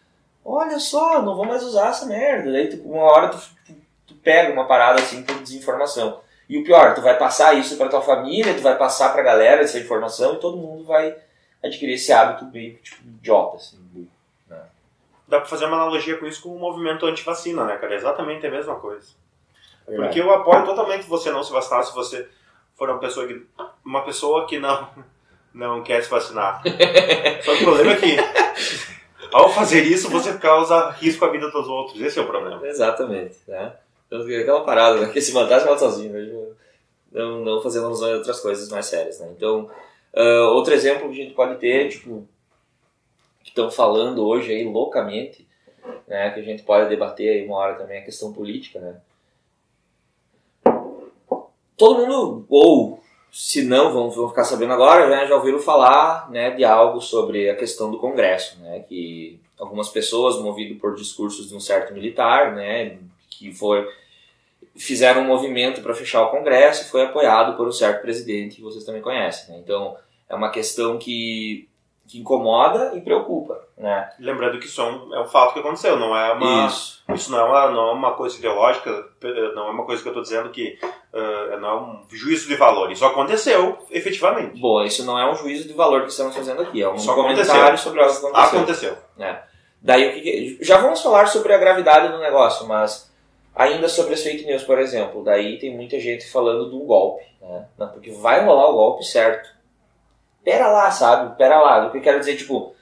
olha 0.44 0.80
só, 0.80 1.22
não 1.22 1.36
vou 1.36 1.46
mais 1.46 1.62
usar 1.62 1.90
essa 1.90 2.08
merda. 2.08 2.52
Daí 2.52 2.68
tu, 2.68 2.82
uma 2.82 3.04
hora 3.04 3.28
tu, 3.28 3.38
tu, 3.64 3.76
tu 4.08 4.16
pega 4.16 4.52
uma 4.52 4.66
parada 4.66 5.00
assim 5.00 5.22
por 5.22 5.36
desinformação. 5.36 6.20
E 6.50 6.58
o 6.58 6.64
pior, 6.64 6.96
tu 6.96 7.02
vai 7.04 7.16
passar 7.16 7.54
isso 7.54 7.78
pra 7.78 7.88
tua 7.88 8.02
família, 8.02 8.56
tu 8.56 8.62
vai 8.64 8.76
passar 8.76 9.14
pra 9.14 9.22
galera 9.22 9.62
essa 9.62 9.78
informação 9.78 10.34
e 10.34 10.40
todo 10.40 10.58
mundo 10.58 10.84
vai 10.84 11.16
adquirir 11.64 11.94
esse 11.94 12.12
hábito 12.12 12.46
meio 12.46 12.74
tipo 12.78 13.08
idiota, 13.08 13.58
assim. 13.58 13.78
Né? 14.48 14.58
Dá 15.28 15.42
pra 15.42 15.48
fazer 15.48 15.66
uma 15.66 15.78
analogia 15.78 16.18
com 16.18 16.26
isso 16.26 16.42
com 16.42 16.50
o 16.50 16.60
movimento 16.60 17.06
anti-vacina, 17.06 17.66
né, 17.66 17.78
cara? 17.78 17.94
É 17.94 17.98
exatamente 17.98 18.48
a 18.48 18.50
mesma 18.50 18.74
coisa. 18.78 19.19
Verdade. 19.90 20.08
Porque 20.08 20.22
eu 20.22 20.32
apoio 20.32 20.66
totalmente 20.66 21.08
você 21.08 21.32
não 21.32 21.44
se 21.44 21.52
vacinar 21.52 21.84
se 21.84 21.94
você 21.94 22.28
for 22.76 22.90
uma 22.90 23.00
pessoa 23.00 23.28
que, 23.28 23.46
uma 23.84 24.04
pessoa 24.04 24.48
que 24.48 24.60
não, 24.60 24.88
não 25.54 25.84
quer 25.84 26.04
se 26.04 26.10
vacinar. 26.10 26.62
Só 27.44 27.56
que 27.56 27.64
o 27.64 27.66
problema 27.66 27.94
é 27.94 27.96
que 27.96 28.18
ao 29.32 29.50
fazer 29.50 29.84
isso 29.84 30.10
você 30.10 30.38
causa 30.38 30.92
risco 30.92 31.26
à 31.26 31.30
vida 31.30 31.50
dos 31.50 31.68
outros. 31.68 32.00
Esse 32.00 32.20
é 32.20 32.22
o 32.22 32.28
problema. 32.28 32.66
Exatamente, 32.66 33.38
né? 33.48 33.74
Então, 34.08 34.22
aquela 34.22 34.64
parada, 34.64 35.02
né? 35.02 35.12
Que 35.12 35.22
se 35.22 35.34
matar, 35.34 35.60
se 35.60 35.66
mata 35.66 35.80
sozinho. 35.80 36.56
Não, 37.12 37.44
não 37.44 37.62
fazendo 37.62 37.88
alusão 37.88 38.12
a 38.12 38.18
outras 38.18 38.40
coisas 38.40 38.70
mais 38.70 38.86
sérias, 38.86 39.20
né? 39.20 39.32
Então, 39.36 39.70
ah, 40.14 40.50
outro 40.52 40.74
exemplo 40.74 41.10
que 41.10 41.20
a 41.20 41.24
gente 41.24 41.34
pode 41.34 41.60
ter, 41.60 41.90
tipo, 41.90 42.28
que 43.44 43.50
estão 43.50 43.70
falando 43.70 44.26
hoje 44.26 44.52
aí 44.52 44.64
loucamente, 44.64 45.48
né? 46.08 46.32
Que 46.32 46.40
a 46.40 46.44
gente 46.44 46.64
pode 46.64 46.90
debater 46.90 47.30
aí 47.30 47.46
uma 47.46 47.58
hora 47.58 47.76
também, 47.76 48.00
a 48.00 48.06
questão 48.06 48.34
política, 48.34 48.80
né? 48.80 48.96
Todo 51.80 52.06
mundo, 52.06 52.46
ou 52.50 53.02
se 53.32 53.64
não, 53.64 53.94
vão, 53.94 54.30
ficar 54.30 54.44
sabendo 54.44 54.74
agora, 54.74 55.08
né, 55.08 55.26
já 55.26 55.36
ouviram 55.36 55.60
falar 55.60 56.30
né, 56.30 56.52
de 56.52 56.66
algo 56.66 57.00
sobre 57.00 57.50
a 57.50 57.56
questão 57.56 57.90
do 57.90 57.98
Congresso, 57.98 58.60
né, 58.60 58.82
que 58.82 59.40
algumas 59.58 59.88
pessoas, 59.88 60.42
movidas 60.42 60.78
por 60.78 60.96
discursos 60.96 61.48
de 61.48 61.56
um 61.56 61.60
certo 61.60 61.94
militar, 61.94 62.54
né, 62.54 62.98
que 63.30 63.54
foi, 63.54 63.88
fizeram 64.76 65.22
um 65.22 65.28
movimento 65.28 65.82
para 65.82 65.94
fechar 65.94 66.24
o 66.24 66.32
Congresso 66.32 66.92
foi 66.92 67.04
apoiado 67.04 67.56
por 67.56 67.66
um 67.66 67.72
certo 67.72 68.02
presidente 68.02 68.58
que 68.58 68.62
vocês 68.62 68.84
também 68.84 69.02
conhecem. 69.02 69.54
Né? 69.54 69.62
Então, 69.64 69.96
é 70.28 70.36
uma 70.36 70.50
questão 70.50 70.98
que, 70.98 71.69
que 72.10 72.20
incomoda 72.20 72.92
e 72.96 73.02
preocupa. 73.02 73.60
Né? 73.78 74.10
Lembrando 74.20 74.60
que 74.60 74.66
isso 74.66 74.82
é 74.82 74.86
um, 74.86 75.16
é 75.16 75.22
um 75.22 75.28
fato 75.28 75.54
que 75.54 75.60
aconteceu, 75.60 75.96
não 75.98 76.18
é 76.18 76.34
uma. 76.34 76.66
Isso. 76.68 77.04
Isso 77.14 77.32
não 77.32 77.40
é 77.40 77.44
uma, 77.44 77.72
não 77.72 77.90
é 77.90 77.92
uma 77.94 78.12
coisa 78.14 78.38
ideológica, 78.38 78.92
não 79.56 79.68
é 79.68 79.72
uma 79.72 79.86
coisa 79.86 80.02
que 80.02 80.08
eu 80.08 80.12
estou 80.12 80.24
dizendo 80.24 80.50
que 80.50 80.78
ah, 81.14 81.58
não 81.62 81.70
é 81.70 81.76
um 81.82 82.04
juízo 82.12 82.48
de 82.48 82.56
valor. 82.56 82.92
Isso 82.92 83.06
aconteceu 83.06 83.78
efetivamente. 83.92 84.60
Bom, 84.60 84.84
isso 84.84 85.06
não 85.06 85.18
é 85.18 85.32
um 85.32 85.36
juízo 85.36 85.68
de 85.68 85.74
valor 85.74 86.02
que 86.02 86.10
estamos 86.10 86.36
fazendo 86.36 86.62
aqui, 86.64 86.82
é 86.82 86.90
um 86.90 86.96
Isso 86.96 87.14
comentário 87.14 87.52
aconteceu. 87.52 87.78
sobre 87.78 88.02
algo 88.02 88.14
que 88.20 88.26
aconteceu. 88.26 88.58
Aconteceu. 88.60 88.98
né? 89.18 89.44
Daí 89.82 90.10
o 90.10 90.14
que, 90.14 90.22
que- 90.22 90.58
já 90.62 90.78
vamos 90.78 91.02
falar 91.02 91.28
sobre 91.28 91.54
a 91.54 91.58
gravidade 91.58 92.12
do 92.12 92.20
negócio, 92.20 92.68
mas 92.68 93.10
ainda 93.56 93.88
sobre 93.88 94.14
as 94.14 94.22
fake 94.22 94.46
news, 94.46 94.64
por 94.64 94.78
exemplo, 94.80 95.24
daí 95.24 95.58
tem 95.58 95.74
muita 95.76 96.00
gente 96.00 96.30
falando 96.30 96.70
de 96.70 96.76
um 96.76 96.86
golpe, 96.86 97.24
né? 97.42 97.66
Porque 97.94 98.12
vai 98.12 98.44
rolar 98.44 98.70
o 98.70 98.74
golpe 98.74 99.04
certo. 99.06 99.50
Pera 100.44 100.68
lá, 100.68 100.92
sabe? 100.92 101.38
Pera 101.38 101.60
lá. 101.60 101.88
O 101.88 101.92
que 101.92 101.98
eu 101.98 102.02
quero 102.02 102.20
dizer, 102.20 102.38
tipo, 102.38 102.74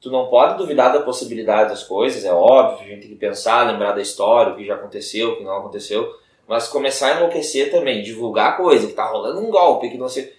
tu 0.00 0.10
não 0.10 0.28
pode 0.28 0.56
duvidar 0.56 0.92
da 0.92 1.02
possibilidade 1.02 1.70
das 1.70 1.82
coisas, 1.82 2.24
é 2.24 2.32
óbvio, 2.32 2.86
a 2.86 2.90
gente 2.90 3.02
tem 3.02 3.10
que 3.10 3.16
pensar, 3.16 3.66
lembrar 3.66 3.92
da 3.92 4.00
história, 4.02 4.52
o 4.52 4.56
que 4.56 4.64
já 4.64 4.74
aconteceu, 4.74 5.30
o 5.30 5.36
que 5.36 5.44
não 5.44 5.56
aconteceu, 5.56 6.14
mas 6.46 6.68
começar 6.68 7.08
a 7.08 7.16
enlouquecer 7.16 7.70
também, 7.70 8.02
divulgar 8.02 8.56
coisa, 8.56 8.86
que 8.86 8.92
tá 8.92 9.06
rolando 9.06 9.40
um 9.40 9.50
golpe, 9.50 9.90
que 9.90 9.98
não 9.98 10.08
sei 10.08 10.32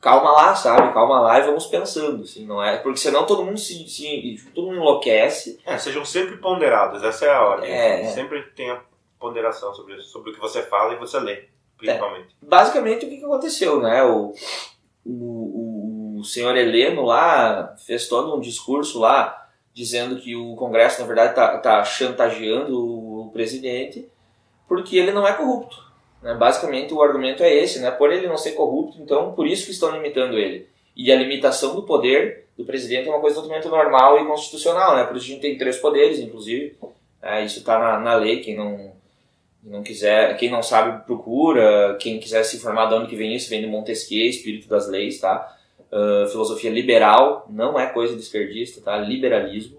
calma 0.00 0.30
lá, 0.30 0.54
sabe? 0.54 0.92
Calma 0.92 1.20
lá 1.20 1.38
e 1.38 1.42
vamos 1.42 1.66
pensando, 1.66 2.22
assim, 2.22 2.46
não 2.46 2.62
é? 2.62 2.78
Porque 2.78 2.98
senão 2.98 3.26
todo 3.26 3.44
mundo 3.44 3.58
se, 3.58 3.88
se 3.88 4.50
todo 4.54 4.68
mundo 4.68 4.76
enlouquece. 4.76 5.60
É, 5.64 5.76
sejam 5.78 6.04
sempre 6.04 6.36
ponderados, 6.36 7.02
essa 7.02 7.26
é 7.26 7.30
a 7.30 7.42
ordem. 7.42 7.70
É, 7.70 8.02
é. 8.02 8.08
Sempre 8.08 8.42
tenha 8.54 8.80
ponderação 9.18 9.74
sobre 9.74 10.00
sobre 10.02 10.30
o 10.30 10.34
que 10.34 10.40
você 10.40 10.62
fala 10.62 10.94
e 10.94 10.98
você 10.98 11.18
lê, 11.18 11.44
principalmente. 11.76 12.28
Basicamente 12.40 13.06
o 13.06 13.08
que, 13.08 13.18
que 13.18 13.24
aconteceu, 13.24 13.80
né? 13.80 14.02
O, 14.04 14.32
o, 15.04 15.10
o, 16.18 16.24
senhor 16.24 16.56
Heleno 16.56 17.02
lá 17.02 17.74
fez 17.86 18.08
todo 18.08 18.34
um 18.34 18.40
discurso 18.40 18.98
lá 18.98 19.48
dizendo 19.72 20.20
que 20.20 20.34
o 20.34 20.56
Congresso, 20.56 21.00
na 21.00 21.06
verdade, 21.06 21.34
tá, 21.34 21.58
tá 21.58 21.84
chantageando 21.84 22.76
o 22.76 23.30
presidente 23.32 24.08
porque 24.66 24.96
ele 24.96 25.12
não 25.12 25.26
é 25.26 25.32
corrupto. 25.32 25.88
Né? 26.22 26.34
Basicamente 26.34 26.92
o 26.92 27.02
argumento 27.02 27.42
é 27.42 27.54
esse, 27.54 27.78
né? 27.78 27.90
Por 27.90 28.12
ele 28.12 28.26
não 28.26 28.36
ser 28.36 28.52
corrupto, 28.52 29.00
então 29.00 29.32
por 29.32 29.46
isso 29.46 29.64
que 29.64 29.70
estão 29.70 29.90
limitando 29.90 30.36
ele. 30.38 30.68
E 30.96 31.12
a 31.12 31.16
limitação 31.16 31.74
do 31.74 31.82
poder 31.82 32.46
do 32.56 32.64
presidente 32.64 33.08
é 33.08 33.10
uma 33.10 33.20
coisa 33.20 33.36
totalmente 33.36 33.68
normal 33.68 34.20
e 34.20 34.26
constitucional, 34.26 34.96
né? 34.96 35.04
Por 35.04 35.16
isso 35.16 35.26
a 35.26 35.28
gente 35.28 35.40
tem 35.40 35.56
três 35.56 35.76
poderes, 35.78 36.18
inclusive. 36.18 36.76
É, 37.22 37.44
isso 37.44 37.60
está 37.60 37.78
na, 37.78 38.00
na 38.00 38.14
lei, 38.16 38.40
quem 38.40 38.56
não, 38.56 38.92
não 39.62 39.82
quiser, 39.82 40.36
quem 40.36 40.50
não 40.50 40.62
sabe 40.62 41.04
procura, 41.04 41.96
quem 42.00 42.18
quiser 42.18 42.42
se 42.42 42.56
informar 42.56 42.86
de 42.86 42.94
onde 42.94 43.08
que 43.08 43.16
vem 43.16 43.34
isso, 43.34 43.48
vem 43.48 43.60
de 43.60 43.66
Montesquieu, 43.66 44.26
Espírito 44.26 44.68
das 44.68 44.88
Leis, 44.88 45.20
tá? 45.20 45.56
Ah, 45.90 46.26
filosofia 46.30 46.70
liberal, 46.70 47.46
não 47.48 47.78
é 47.78 47.86
coisa 47.86 48.14
de 48.14 48.20
esquerdista, 48.20 48.80
tá? 48.80 48.96
Liberalismo. 48.98 49.78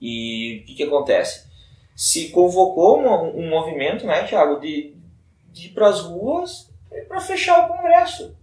E 0.00 0.60
o 0.62 0.66
que 0.66 0.74
que 0.76 0.82
acontece? 0.82 1.48
Se 1.94 2.30
convocou 2.30 3.00
um, 3.00 3.40
um 3.40 3.50
movimento, 3.50 4.06
né, 4.06 4.24
Thiago, 4.24 4.58
de, 4.58 4.94
de 5.52 5.66
ir 5.66 5.70
pras 5.70 6.00
ruas 6.00 6.70
para 7.06 7.20
fechar 7.20 7.66
o 7.66 7.68
Congresso. 7.68 8.34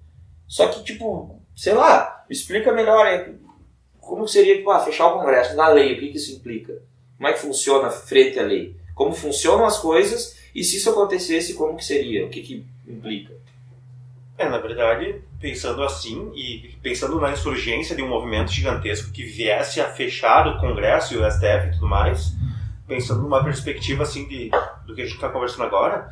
Só 0.47 0.67
que, 0.67 0.83
tipo, 0.83 1.39
sei 1.55 1.73
lá, 1.73 2.23
explica 2.29 2.71
melhor 2.71 3.05
aí, 3.05 3.35
como 3.99 4.27
seria 4.27 4.57
tipo, 4.57 4.69
ah, 4.69 4.79
fechar 4.79 5.07
o 5.07 5.19
Congresso 5.19 5.55
na 5.55 5.67
lei, 5.67 5.93
o 5.93 5.99
que, 5.99 6.09
que 6.09 6.17
isso 6.17 6.35
implica? 6.35 6.81
Como 7.17 7.27
é 7.27 7.33
que 7.33 7.39
funciona 7.39 7.89
frente 7.89 8.39
à 8.39 8.43
lei? 8.43 8.75
Como 8.93 9.11
funcionam 9.13 9.65
as 9.65 9.79
coisas 9.79 10.37
e 10.53 10.63
se 10.63 10.77
isso 10.77 10.89
acontecesse, 10.89 11.55
como 11.55 11.75
que 11.75 11.83
seria? 11.83 12.25
O 12.25 12.29
que, 12.29 12.41
que 12.41 12.65
implica? 12.87 13.33
É, 14.37 14.47
na 14.47 14.59
verdade, 14.59 15.21
pensando 15.39 15.83
assim 15.83 16.31
e 16.33 16.75
pensando 16.81 17.19
na 17.19 17.31
insurgência 17.31 17.95
de 17.95 18.01
um 18.01 18.07
movimento 18.07 18.51
gigantesco 18.51 19.11
que 19.11 19.23
viesse 19.23 19.79
a 19.79 19.89
fechar 19.89 20.47
o 20.47 20.59
Congresso 20.59 21.13
e 21.13 21.17
o 21.17 21.31
STF 21.31 21.67
e 21.67 21.71
tudo 21.73 21.87
mais, 21.87 22.33
pensando 22.87 23.21
numa 23.21 23.43
perspectiva 23.43 24.03
assim 24.03 24.27
de 24.27 24.49
do 24.85 24.95
que 24.95 25.01
a 25.01 25.05
gente 25.05 25.15
está 25.15 25.29
conversando 25.29 25.65
agora, 25.65 26.09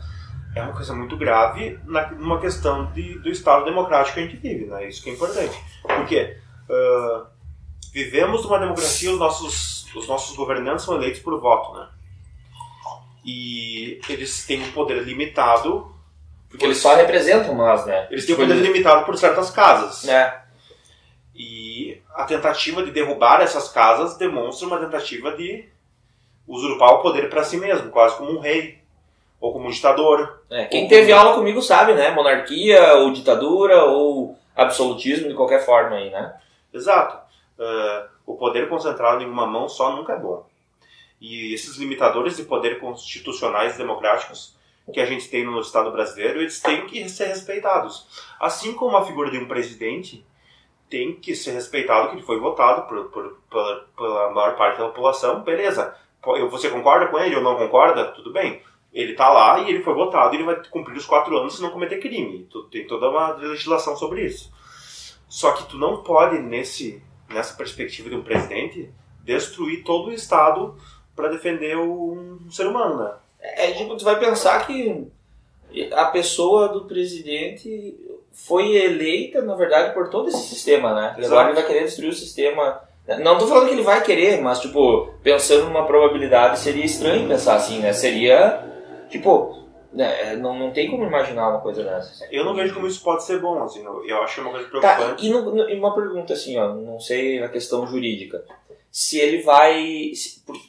é 0.55 0.61
uma 0.61 0.73
coisa 0.73 0.93
muito 0.93 1.17
grave 1.17 1.79
na, 1.85 2.11
numa 2.11 2.39
questão 2.39 2.91
de, 2.91 3.19
do 3.19 3.29
Estado 3.29 3.65
democrático 3.65 4.15
que 4.15 4.19
a 4.19 4.23
gente 4.23 4.37
vive, 4.37 4.65
né? 4.65 4.87
Isso 4.87 5.03
que 5.03 5.09
é 5.09 5.13
importante. 5.13 5.57
Porque 5.81 6.37
ah, 6.69 7.27
vivemos 7.93 8.43
numa 8.43 8.59
democracia, 8.59 9.11
os 9.11 9.19
nossos, 9.19 9.93
os 9.95 10.07
nossos 10.07 10.35
governantes 10.35 10.85
são 10.85 10.95
eleitos 10.95 11.21
por 11.21 11.39
voto, 11.39 11.77
né? 11.77 11.87
E 13.25 13.99
eles 14.07 14.45
têm 14.45 14.61
um 14.61 14.71
poder 14.71 15.03
limitado 15.03 15.94
Porque 16.55 16.65
eles 16.65 16.77
só 16.77 16.95
representam 16.95 17.53
nós, 17.55 17.85
né? 17.85 18.07
eles 18.09 18.25
têm 18.25 18.35
Tipo, 18.35 18.47
poder 18.47 18.61
limitado 18.61 19.05
por 19.05 19.17
certas 19.17 19.49
casas. 19.51 20.03
né? 20.03 20.41
E 21.35 22.01
a 22.15 22.23
tentativa 22.23 22.81
de 22.81 22.91
derrubar 22.91 23.41
essas 23.41 23.69
casas 23.69 24.17
demonstra 24.17 24.67
uma 24.67 24.79
tentativa 24.79 25.31
de 25.33 25.67
usurpar 26.47 26.93
o 26.93 27.01
poder 27.01 27.29
para 27.29 27.43
si 27.43 27.57
mesmo, 27.57 27.89
quase 27.89 28.15
como 28.15 28.31
um 28.31 28.39
rei 28.39 28.79
ou 29.41 29.51
como 29.51 29.67
um 29.67 29.71
ditador. 29.71 30.41
É, 30.49 30.65
quem 30.65 30.87
teve 30.87 31.11
aula 31.11 31.35
comigo 31.35 31.61
sabe, 31.61 31.93
né? 31.93 32.11
Monarquia, 32.11 32.95
ou 32.95 33.11
ditadura, 33.11 33.83
ou 33.83 34.37
absolutismo 34.55 35.27
de 35.27 35.33
qualquer 35.33 35.65
forma 35.65 35.97
aí, 35.97 36.09
né? 36.09 36.33
Exato. 36.73 37.17
Ah, 37.59 38.07
o 38.25 38.35
poder 38.35 38.69
concentrado 38.69 39.21
em 39.21 39.27
uma 39.29 39.45
mão 39.45 39.67
só 39.67 39.95
nunca 39.95 40.13
é 40.13 40.19
bom. 40.19 40.45
E 41.19 41.53
esses 41.53 41.77
limitadores 41.77 42.37
de 42.37 42.43
poder 42.43 42.79
constitucionais 42.79 43.77
democráticos 43.77 44.54
que 44.93 44.99
a 44.99 45.05
gente 45.05 45.27
tem 45.29 45.43
no 45.45 45.59
Estado 45.59 45.91
brasileiro, 45.91 46.39
eles 46.41 46.59
têm 46.61 46.85
que 46.85 47.07
ser 47.09 47.25
respeitados. 47.27 48.07
Assim 48.39 48.73
como 48.73 48.95
a 48.97 49.05
figura 49.05 49.31
de 49.31 49.37
um 49.37 49.47
presidente 49.47 50.25
tem 50.89 51.15
que 51.15 51.35
ser 51.35 51.51
respeitado, 51.53 52.09
que 52.09 52.15
ele 52.15 52.25
foi 52.25 52.39
votado 52.39 52.87
por, 52.87 53.05
por- 53.05 53.37
pela, 53.49 53.75
pela 53.97 54.31
maior 54.31 54.55
parte 54.55 54.77
da 54.77 54.85
população, 54.87 55.41
beleza. 55.41 55.95
Você 56.49 56.69
concorda 56.69 57.07
com 57.07 57.17
ele 57.19 57.35
ou 57.35 57.41
não 57.41 57.55
concorda? 57.55 58.05
Tudo 58.11 58.31
bem. 58.31 58.61
Ele 58.93 59.11
está 59.11 59.29
lá 59.29 59.59
e 59.59 59.69
ele 59.69 59.83
foi 59.83 59.93
votado 59.93 60.33
ele 60.33 60.43
vai 60.45 60.55
cumprir 60.69 60.95
os 60.95 61.05
quatro 61.05 61.35
anos 61.37 61.55
se 61.55 61.61
não 61.61 61.69
cometer 61.71 61.99
crime. 61.99 62.47
Tem 62.71 62.87
toda 62.87 63.09
uma 63.09 63.33
legislação 63.33 63.95
sobre 63.97 64.23
isso. 64.25 64.51
Só 65.27 65.51
que 65.51 65.65
tu 65.67 65.77
não 65.77 66.01
pode, 66.03 66.39
nesse, 66.39 67.03
nessa 67.29 67.55
perspectiva 67.55 68.09
de 68.09 68.15
um 68.15 68.21
presidente, 68.23 68.89
destruir 69.21 69.83
todo 69.83 70.07
o 70.09 70.13
Estado 70.13 70.77
para 71.15 71.27
defender 71.27 71.75
um 71.77 72.49
ser 72.49 72.67
humano, 72.67 73.03
né? 73.03 73.13
É, 73.57 73.71
tipo, 73.71 73.95
tu 73.95 74.03
vai 74.03 74.19
pensar 74.19 74.65
que 74.65 75.07
a 75.91 76.05
pessoa 76.05 76.69
do 76.69 76.85
presidente 76.85 77.95
foi 78.31 78.75
eleita, 78.75 79.41
na 79.41 79.55
verdade, 79.55 79.93
por 79.93 80.09
todo 80.09 80.29
esse 80.29 80.47
sistema, 80.47 80.93
né? 80.93 81.15
Exato. 81.17 81.33
agora 81.33 81.47
ele 81.49 81.55
vai 81.55 81.67
querer 81.67 81.83
destruir 81.85 82.09
o 82.09 82.13
sistema 82.13 82.81
Não 83.21 83.37
tô 83.37 83.47
falando 83.47 83.67
que 83.67 83.73
ele 83.73 83.81
vai 83.83 84.01
querer, 84.03 84.41
mas, 84.41 84.59
tipo, 84.59 85.09
pensando 85.23 85.65
numa 85.65 85.85
probabilidade, 85.85 86.59
seria 86.59 86.83
estranho 86.83 87.27
pensar 87.27 87.55
assim, 87.55 87.79
né? 87.79 87.93
Seria, 87.93 88.63
tipo, 89.09 89.63
né, 89.93 90.35
não, 90.35 90.57
não 90.57 90.71
tem 90.71 90.89
como 90.89 91.05
imaginar 91.05 91.49
uma 91.49 91.61
coisa 91.61 91.83
dessa. 91.83 92.25
Eu 92.31 92.43
não 92.43 92.53
vejo 92.53 92.73
como 92.73 92.87
isso 92.87 93.01
pode 93.03 93.23
ser 93.23 93.39
bom, 93.39 93.63
assim, 93.63 93.83
eu, 94.05 94.21
acho 94.23 94.41
uma 94.41 94.51
coisa 94.51 94.67
Tá, 94.81 94.95
preocupante. 94.95 95.25
e, 95.25 95.29
no- 95.29 95.51
no- 95.55 95.69
e 95.69 95.77
uma 95.79 95.93
pergunta 95.95 96.33
assim, 96.33 96.57
ó, 96.57 96.73
não 96.73 96.99
sei 96.99 97.41
a 97.41 97.47
questão 97.47 97.85
jurídica. 97.87 98.43
Se 98.97 99.19
ele 99.19 99.41
vai. 99.41 100.13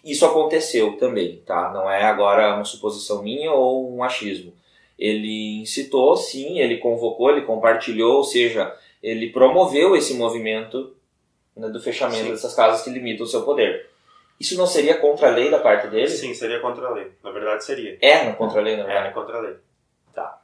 Isso 0.04 0.26
aconteceu 0.26 0.96
também, 0.96 1.36
tá? 1.46 1.70
Não 1.72 1.88
é 1.88 2.02
agora 2.02 2.56
uma 2.56 2.64
suposição 2.64 3.22
minha 3.22 3.52
ou 3.52 3.88
um 3.94 4.02
achismo. 4.02 4.52
Ele 4.98 5.60
incitou, 5.60 6.16
sim, 6.16 6.58
ele 6.58 6.78
convocou, 6.78 7.30
ele 7.30 7.42
compartilhou, 7.42 8.16
ou 8.16 8.24
seja, 8.24 8.76
ele 9.00 9.30
promoveu 9.30 9.94
esse 9.94 10.14
movimento 10.14 10.92
né, 11.56 11.68
do 11.68 11.80
fechamento 11.80 12.24
Sim. 12.24 12.30
dessas 12.32 12.52
casas 12.52 12.82
que 12.82 12.90
limitam 12.90 13.24
o 13.24 13.28
seu 13.28 13.42
poder. 13.44 13.90
Isso 14.40 14.58
não 14.58 14.66
seria 14.66 14.96
contra 14.98 15.28
a 15.28 15.30
lei 15.30 15.48
da 15.48 15.60
parte 15.60 15.86
dele? 15.86 16.08
Sim, 16.08 16.34
seria 16.34 16.58
contra 16.58 16.88
a 16.88 16.90
lei. 16.90 17.12
Na 17.22 17.30
verdade, 17.30 17.64
seria. 17.64 17.96
É 18.00 18.24
na 18.24 18.32
contra 18.32 18.58
a 18.58 18.62
lei, 18.64 18.76
na 18.76 18.82
É, 18.82 18.86
verdade. 18.86 19.14
contra 19.14 19.36
a 19.36 19.40
lei. 19.40 19.54
Tá. 20.12 20.42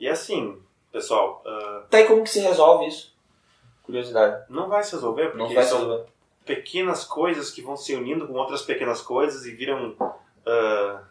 E 0.00 0.08
assim, 0.08 0.58
pessoal, 0.90 1.44
ah, 1.46 1.84
Tá, 1.88 2.00
e 2.00 2.06
como 2.06 2.24
que 2.24 2.30
se 2.30 2.40
resolve 2.40 2.88
isso? 2.88 3.14
Curiosidade. 3.84 4.46
não 4.50 4.68
vai 4.68 4.82
se 4.82 4.96
resolver, 4.96 5.26
porque 5.26 5.38
Não 5.38 5.54
vai 5.54 5.62
se 5.62 5.70
são 5.70 5.78
resolver. 5.78 6.17
Pequenas 6.48 7.04
coisas 7.04 7.50
que 7.50 7.60
vão 7.62 7.76
se 7.76 7.94
unindo 7.94 8.26
com 8.26 8.32
outras 8.32 8.62
pequenas 8.62 9.00
coisas 9.02 9.44
e 9.46 9.52
viram 9.52 9.94
ah, 10.46 11.02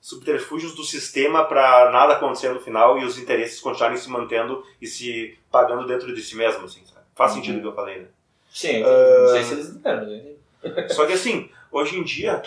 subterfúgios 0.00 0.74
do 0.74 0.82
sistema 0.84 1.44
para 1.44 1.90
nada 1.90 2.14
acontecer 2.14 2.50
no 2.50 2.60
final 2.60 2.98
e 2.98 3.04
os 3.04 3.18
interesses 3.18 3.60
continuarem 3.60 3.96
se 3.96 4.10
mantendo 4.10 4.62
e 4.82 4.86
se 4.86 5.38
pagando 5.50 5.86
dentro 5.86 6.14
de 6.14 6.22
si 6.22 6.36
mesmo, 6.36 6.64
assim? 6.64 6.82
Faz 7.14 7.30
Uhum. 7.32 7.36
sentido 7.38 7.58
o 7.58 7.60
que 7.62 7.66
eu 7.68 7.74
falei, 7.74 8.00
né? 8.00 8.06
Sim, 8.52 8.82
Ah. 8.82 9.18
não 9.20 9.28
sei 9.28 9.42
se 9.42 9.52
eles 9.54 9.68
entenderam, 9.70 10.02
eu 10.62 10.70
entendi. 10.70 10.92
Só 10.94 11.06
que 11.06 11.12
assim, 11.12 11.50
hoje 11.70 11.98
em 11.98 12.02
dia, 12.02 12.42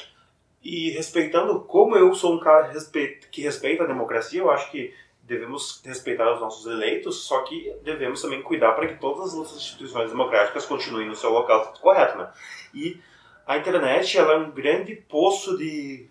e 0.63 0.89
respeitando 0.91 1.59
como 1.61 1.95
eu 1.95 2.13
sou 2.13 2.33
um 2.35 2.39
cara 2.39 2.67
respe- 2.67 3.19
que 3.31 3.41
respeita 3.41 3.83
a 3.83 3.87
democracia, 3.87 4.41
eu 4.41 4.51
acho 4.51 4.69
que 4.71 4.93
devemos 5.29 5.81
respeitar 5.85 6.33
os 6.33 6.41
nossos 6.41 6.65
eleitos, 6.65 7.23
só 7.23 7.43
que 7.43 7.71
devemos 7.83 8.19
também 8.19 8.41
cuidar 8.41 8.71
para 8.71 8.87
que 8.87 8.95
todas 8.95 9.33
as 9.35 9.55
instituições 9.55 10.09
democráticas 10.09 10.65
continuem 10.65 11.07
no 11.07 11.15
seu 11.15 11.29
local 11.29 11.71
correto, 11.79 12.17
né? 12.17 12.29
E 12.73 12.99
a 13.45 13.57
internet, 13.57 14.17
ela 14.17 14.33
é 14.33 14.37
um 14.37 14.49
grande 14.49 14.95
poço 14.95 15.55
de, 15.55 16.07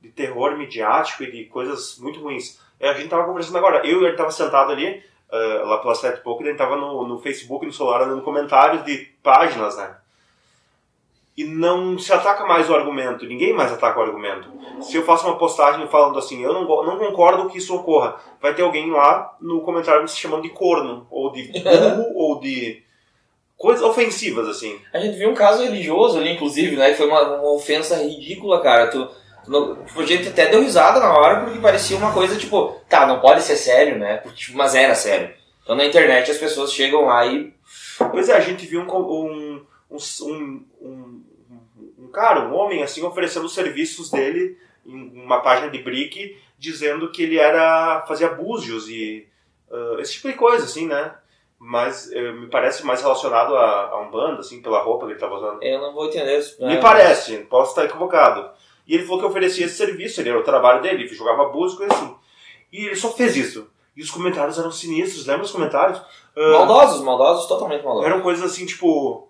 de 0.00 0.08
terror 0.10 0.56
midiático 0.58 1.22
e 1.22 1.30
de 1.30 1.44
coisas 1.44 1.96
muito 1.98 2.20
ruins. 2.20 2.60
É, 2.78 2.90
A 2.90 2.94
gente 2.94 3.08
tava 3.08 3.24
conversando 3.24 3.58
agora, 3.58 3.86
eu 3.86 4.02
e 4.02 4.04
ele 4.04 4.16
tava 4.16 4.30
sentado 4.32 4.72
ali, 4.72 5.02
ah, 5.30 5.62
lá 5.64 5.78
pelas 5.78 5.98
sete 5.98 6.18
e 6.18 6.22
pouco, 6.22 6.42
e 6.42 6.46
a 6.46 6.50
gente 6.50 6.58
tava 6.58 6.76
no, 6.76 7.06
no 7.06 7.18
Facebook, 7.20 7.64
no 7.64 7.72
celular, 7.72 8.04
dando 8.04 8.22
comentários 8.22 8.84
de 8.84 8.98
páginas, 9.22 9.76
né? 9.76 9.96
E 11.36 11.44
não 11.44 11.98
se 11.98 12.12
ataca 12.12 12.44
mais 12.44 12.68
o 12.68 12.74
argumento, 12.74 13.24
ninguém 13.24 13.52
mais 13.52 13.72
ataca 13.72 13.98
o 13.98 14.02
argumento. 14.02 14.48
Se 14.82 14.96
eu 14.96 15.04
faço 15.04 15.26
uma 15.26 15.38
postagem 15.38 15.86
falando 15.88 16.18
assim, 16.18 16.42
eu 16.42 16.52
não, 16.52 16.64
não 16.84 16.98
concordo 16.98 17.48
que 17.48 17.58
isso 17.58 17.74
ocorra, 17.74 18.16
vai 18.40 18.54
ter 18.54 18.62
alguém 18.62 18.90
lá 18.90 19.36
no 19.40 19.60
comentário 19.62 20.06
se 20.08 20.16
chamando 20.16 20.42
de 20.42 20.50
corno, 20.50 21.06
ou 21.10 21.30
de 21.32 21.44
burro, 21.62 22.12
ou 22.14 22.40
de 22.40 22.82
coisas 23.56 23.82
ofensivas, 23.84 24.48
assim. 24.48 24.80
A 24.92 24.98
gente 24.98 25.16
viu 25.18 25.30
um 25.30 25.34
caso 25.34 25.62
religioso 25.62 26.18
ali, 26.18 26.32
inclusive, 26.32 26.76
né? 26.76 26.94
Foi 26.94 27.06
uma, 27.06 27.22
uma 27.36 27.52
ofensa 27.52 27.96
ridícula, 27.96 28.60
cara. 28.62 28.88
Tu, 28.88 29.06
tu 29.44 29.50
não- 29.50 29.76
tipo, 29.84 30.00
a 30.00 30.06
gente 30.06 30.28
até 30.28 30.46
deu 30.46 30.62
risada 30.62 30.98
na 30.98 31.12
hora 31.12 31.40
porque 31.44 31.58
parecia 31.58 31.96
uma 31.96 32.12
coisa 32.12 32.36
tipo, 32.36 32.76
tá, 32.88 33.06
não 33.06 33.20
pode 33.20 33.42
ser 33.42 33.56
sério, 33.56 33.98
né? 33.98 34.16
Porque, 34.18 34.36
tipo, 34.38 34.56
mas 34.58 34.74
era 34.74 34.94
sério. 34.94 35.30
Então 35.62 35.76
na 35.76 35.84
internet 35.84 36.30
as 36.30 36.38
pessoas 36.38 36.72
chegam 36.72 37.04
lá 37.06 37.24
e. 37.26 37.52
Pois 38.10 38.28
é, 38.30 38.34
a 38.34 38.40
gente 38.40 38.66
viu 38.66 38.80
um, 38.80 38.86
um, 38.90 39.62
um, 39.90 40.64
um 40.80 40.99
cara, 42.10 42.40
um 42.48 42.54
homem, 42.54 42.82
assim, 42.82 43.02
oferecendo 43.02 43.46
os 43.46 43.54
serviços 43.54 44.10
dele 44.10 44.58
em 44.84 45.22
uma 45.22 45.40
página 45.40 45.70
de 45.70 45.78
brick, 45.78 46.36
dizendo 46.58 47.10
que 47.10 47.22
ele 47.22 47.38
era 47.38 48.04
fazia 48.06 48.28
búzios 48.28 48.88
e 48.88 49.26
ah, 49.70 49.96
esse 50.00 50.14
tipo 50.14 50.28
de 50.28 50.34
coisa, 50.34 50.64
assim, 50.64 50.86
né? 50.86 51.14
Mas 51.58 52.10
eh, 52.10 52.32
me 52.32 52.46
parece 52.46 52.84
mais 52.86 53.02
relacionado 53.02 53.54
a, 53.54 53.90
a 53.90 54.00
um 54.00 54.10
bando, 54.10 54.40
assim, 54.40 54.62
pela 54.62 54.80
roupa 54.80 55.04
que 55.04 55.12
ele 55.12 55.18
estava 55.18 55.34
usando. 55.34 55.62
Eu 55.62 55.78
não 55.78 55.92
vou 55.92 56.06
entender 56.06 56.38
isso. 56.38 56.56
Me 56.60 56.74
né? 56.74 56.80
parece, 56.80 57.36
posso 57.50 57.70
estar 57.70 57.84
equivocado. 57.84 58.50
E 58.86 58.94
ele 58.94 59.04
falou 59.04 59.20
que 59.20 59.26
oferecia 59.26 59.66
esse 59.66 59.76
serviço, 59.76 60.20
ele 60.20 60.30
era 60.30 60.38
o 60.40 60.42
trabalho 60.42 60.80
dele, 60.80 61.04
ele 61.04 61.14
jogava 61.14 61.50
búzios, 61.50 61.78
coisa 61.78 61.94
assim. 61.94 62.16
E 62.72 62.86
ele 62.86 62.96
só 62.96 63.12
fez 63.12 63.36
isso. 63.36 63.68
E 63.94 64.02
os 64.02 64.10
comentários 64.10 64.58
eram 64.58 64.72
sinistros, 64.72 65.26
lembra 65.26 65.44
os 65.44 65.52
comentários? 65.52 66.00
Ah, 66.34 66.52
Maldosos, 66.52 67.02
maldosos, 67.02 67.46
totalmente 67.46 67.84
maldosos. 67.84 68.10
eram 68.10 68.22
coisas 68.22 68.44
assim, 68.44 68.64
tipo. 68.64 69.28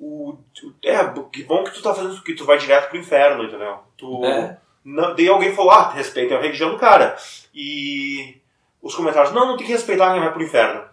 O, 0.00 0.38
é, 0.82 0.96
que 1.30 1.44
bom 1.44 1.62
que 1.62 1.74
tu 1.74 1.82
tá 1.82 1.94
fazendo 1.94 2.14
isso, 2.14 2.24
que 2.24 2.34
tu 2.34 2.46
vai 2.46 2.56
direto 2.56 2.88
pro 2.88 2.98
inferno, 2.98 3.44
entendeu? 3.44 3.80
Tu, 3.98 4.24
É. 4.24 4.56
não, 4.82 5.14
daí 5.14 5.28
alguém 5.28 5.54
falou, 5.54 5.72
ah, 5.72 5.90
respeita 5.90 6.34
a 6.34 6.40
religião 6.40 6.70
do 6.70 6.78
cara. 6.78 7.16
E 7.54 8.40
os 8.80 8.94
comentários, 8.94 9.34
não, 9.34 9.46
não 9.46 9.56
tem 9.58 9.66
que 9.66 9.72
respeitar 9.72 10.12
quem 10.12 10.20
vai 10.22 10.32
pro 10.32 10.42
inferno. 10.42 10.84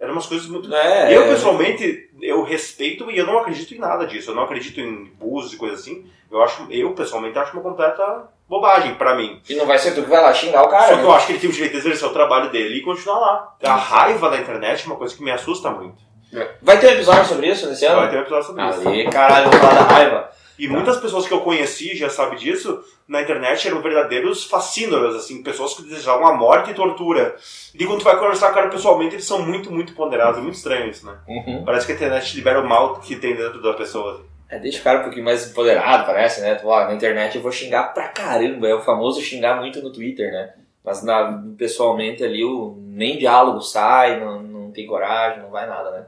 Eram 0.00 0.12
umas 0.12 0.26
coisas 0.26 0.48
muito. 0.48 0.74
É, 0.74 1.14
eu, 1.14 1.24
é. 1.24 1.28
pessoalmente, 1.28 2.10
eu 2.20 2.42
respeito 2.42 3.10
e 3.10 3.18
eu 3.18 3.26
não 3.26 3.38
acredito 3.38 3.74
em 3.74 3.78
nada 3.78 4.06
disso. 4.06 4.30
Eu 4.30 4.34
não 4.34 4.44
acredito 4.44 4.80
em 4.80 5.04
búzios 5.04 5.52
e 5.52 5.56
coisa 5.56 5.74
assim. 5.74 6.06
Eu 6.30 6.42
acho, 6.42 6.66
eu 6.70 6.92
pessoalmente 6.94 7.38
acho 7.38 7.52
uma 7.52 7.62
completa 7.62 8.28
bobagem 8.48 8.94
pra 8.96 9.14
mim. 9.14 9.40
E 9.48 9.54
não 9.54 9.66
vai 9.66 9.78
ser 9.78 9.94
tu 9.94 10.02
que 10.02 10.10
vai 10.10 10.20
lá 10.20 10.32
xingar 10.34 10.64
o 10.64 10.68
cara. 10.68 10.88
Só 10.88 10.96
né? 10.96 11.00
que 11.00 11.06
eu 11.06 11.12
acho 11.12 11.26
que 11.26 11.32
ele 11.32 11.38
tem 11.38 11.50
o 11.50 11.52
direito 11.52 11.72
de 11.72 11.78
exercer 11.78 12.08
o 12.08 12.12
trabalho 12.12 12.50
dele 12.50 12.78
e 12.78 12.82
continuar 12.82 13.18
lá. 13.18 13.56
A 13.62 13.76
raiva 13.76 14.30
da 14.30 14.38
internet 14.38 14.82
é 14.82 14.86
uma 14.86 14.96
coisa 14.96 15.14
que 15.14 15.22
me 15.22 15.30
assusta 15.30 15.70
muito. 15.70 16.02
Vai 16.62 16.78
ter 16.78 16.88
um 16.88 16.90
episódio 16.90 17.26
sobre 17.26 17.48
isso 17.48 17.68
nesse 17.68 17.84
ano? 17.86 17.96
Vai 17.96 18.10
ter 18.10 18.16
um 18.16 18.20
episódio 18.20 18.46
sobre 18.46 18.68
isso. 18.68 18.88
Ali, 18.88 19.10
caralho, 19.10 19.50
vou 19.50 19.60
falar 19.60 19.74
da 19.74 19.82
raiva. 19.82 20.30
E 20.58 20.68
muitas 20.68 20.98
pessoas 20.98 21.26
que 21.26 21.34
eu 21.34 21.40
conheci, 21.40 21.96
já 21.96 22.08
sabe 22.08 22.36
disso, 22.36 22.80
na 23.08 23.22
internet 23.22 23.66
eram 23.66 23.82
verdadeiros 23.82 24.44
fascínoras, 24.44 25.14
assim, 25.16 25.42
pessoas 25.42 25.74
que 25.74 25.82
desejavam 25.82 26.26
a 26.26 26.34
morte 26.34 26.70
e 26.70 26.74
tortura. 26.74 27.34
E 27.74 27.84
quando 27.84 27.98
tu 27.98 28.04
vai 28.04 28.16
conversar 28.16 28.46
com 28.46 28.52
o 28.52 28.54
cara 28.56 28.68
pessoalmente, 28.68 29.16
eles 29.16 29.24
são 29.24 29.44
muito, 29.44 29.72
muito 29.72 29.94
ponderados, 29.94 30.38
é 30.38 30.42
muito 30.42 30.54
estranho 30.54 30.88
isso, 30.88 31.04
né? 31.04 31.16
Uhum. 31.26 31.64
Parece 31.64 31.86
que 31.86 31.92
a 31.92 31.94
internet 31.96 32.36
libera 32.36 32.60
o 32.60 32.68
mal 32.68 33.00
que 33.00 33.16
tem 33.16 33.34
dentro 33.34 33.60
da 33.60 33.74
pessoa. 33.74 34.14
assim. 34.14 34.24
É, 34.48 34.58
deixa 34.60 34.80
o 34.80 34.84
cara 34.84 35.00
um 35.00 35.02
pouquinho 35.02 35.24
mais 35.24 35.50
empoderado, 35.50 36.06
parece, 36.06 36.40
né? 36.40 36.54
Tu, 36.54 36.66
ó, 36.68 36.84
na 36.84 36.94
internet 36.94 37.34
eu 37.34 37.42
vou 37.42 37.50
xingar 37.50 37.92
pra 37.92 38.08
caramba. 38.08 38.68
É 38.68 38.74
o 38.74 38.82
famoso 38.82 39.20
xingar 39.20 39.56
muito 39.58 39.82
no 39.82 39.92
Twitter, 39.92 40.30
né? 40.30 40.54
Mas 40.84 41.02
na, 41.02 41.42
pessoalmente 41.58 42.22
ali 42.22 42.44
o, 42.44 42.76
nem 42.78 43.18
diálogo 43.18 43.60
sai, 43.60 44.20
não, 44.20 44.40
não 44.40 44.70
tem 44.70 44.86
coragem, 44.86 45.42
não 45.42 45.50
vai 45.50 45.66
nada, 45.66 45.90
né? 45.90 46.06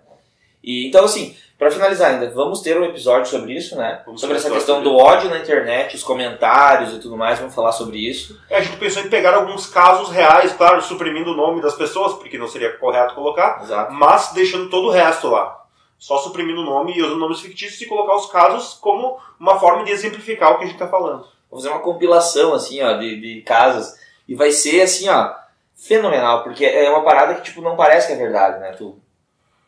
E, 0.66 0.88
então, 0.88 1.04
assim, 1.04 1.36
pra 1.56 1.70
finalizar 1.70 2.10
ainda, 2.10 2.28
vamos 2.30 2.60
ter 2.60 2.76
um 2.76 2.84
episódio 2.84 3.30
sobre 3.30 3.56
isso, 3.56 3.76
né? 3.76 4.02
Vamos 4.04 4.20
sobre 4.20 4.36
essa 4.36 4.50
questão 4.50 4.82
do 4.82 4.96
ódio 4.96 5.30
na 5.30 5.38
internet, 5.38 5.94
os 5.94 6.02
comentários 6.02 6.92
e 6.92 6.98
tudo 6.98 7.16
mais, 7.16 7.38
vamos 7.38 7.54
falar 7.54 7.70
sobre 7.70 7.98
isso. 7.98 8.36
É, 8.50 8.56
a 8.56 8.60
gente 8.60 8.76
pensou 8.76 9.02
em 9.02 9.08
pegar 9.08 9.34
alguns 9.34 9.68
casos 9.68 10.10
reais, 10.10 10.52
claro, 10.54 10.82
suprimindo 10.82 11.30
o 11.30 11.36
nome 11.36 11.62
das 11.62 11.76
pessoas, 11.76 12.14
porque 12.14 12.36
não 12.36 12.48
seria 12.48 12.76
correto 12.76 13.14
colocar, 13.14 13.60
Exato. 13.62 13.92
mas 13.92 14.32
deixando 14.32 14.68
todo 14.68 14.88
o 14.88 14.90
resto 14.90 15.28
lá. 15.28 15.62
Só 15.98 16.18
suprimindo 16.18 16.60
o 16.60 16.64
nome 16.64 16.94
e 16.94 17.00
usando 17.00 17.18
nomes 17.18 17.40
fictícios 17.40 17.80
e 17.80 17.86
colocar 17.86 18.16
os 18.16 18.26
casos 18.26 18.74
como 18.74 19.18
uma 19.40 19.58
forma 19.58 19.84
de 19.84 19.92
exemplificar 19.92 20.52
o 20.52 20.58
que 20.58 20.64
a 20.64 20.66
gente 20.66 20.78
tá 20.78 20.88
falando. 20.88 21.26
Vou 21.48 21.60
fazer 21.60 21.70
uma 21.70 21.80
compilação, 21.80 22.52
assim, 22.52 22.82
ó, 22.82 22.94
de, 22.94 23.18
de 23.20 23.40
casos. 23.42 23.94
E 24.28 24.34
vai 24.34 24.50
ser, 24.50 24.82
assim, 24.82 25.08
ó, 25.08 25.32
fenomenal, 25.74 26.42
porque 26.42 26.66
é 26.66 26.90
uma 26.90 27.04
parada 27.04 27.34
que, 27.36 27.42
tipo, 27.42 27.62
não 27.62 27.76
parece 27.76 28.08
que 28.08 28.12
é 28.12 28.16
verdade, 28.16 28.60
né? 28.60 28.72
Tu, 28.72 29.00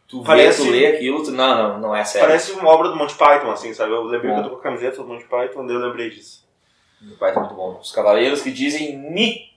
tu 0.08 0.22
Parece- 0.24 0.62
vê, 0.62 0.66
tu 0.68 0.72
lê 0.72 0.86
aquilo, 0.86 1.22
tu, 1.22 1.30
não, 1.30 1.56
não, 1.74 1.80
não 1.80 1.94
é 1.96 2.02
sério. 2.04 2.26
Parece 2.26 2.52
uma 2.52 2.68
obra 2.70 2.88
do 2.88 2.96
Monty 2.96 3.14
Python, 3.14 3.50
assim, 3.50 3.72
sabe? 3.74 3.92
Eu 3.92 4.02
lembrei 4.04 4.30
É. 4.32 4.34
que 4.34 4.40
eu 4.40 4.44
tô 4.44 4.50
com 4.50 4.56
a 4.56 4.62
camiseta 4.62 4.96
do 4.96 5.06
Monty 5.06 5.24
Python, 5.24 5.66
daí 5.66 5.76
eu 5.76 5.80
lembrei 5.86 6.10
disso. 6.10 6.46
Meu 7.00 7.16
pai 7.16 7.32
tá 7.32 7.40
muito 7.40 7.54
bom. 7.54 7.78
Os 7.80 7.92
cavaleiros 7.92 8.40
que 8.42 8.50
dizem 8.50 8.96
ni. 8.96 9.48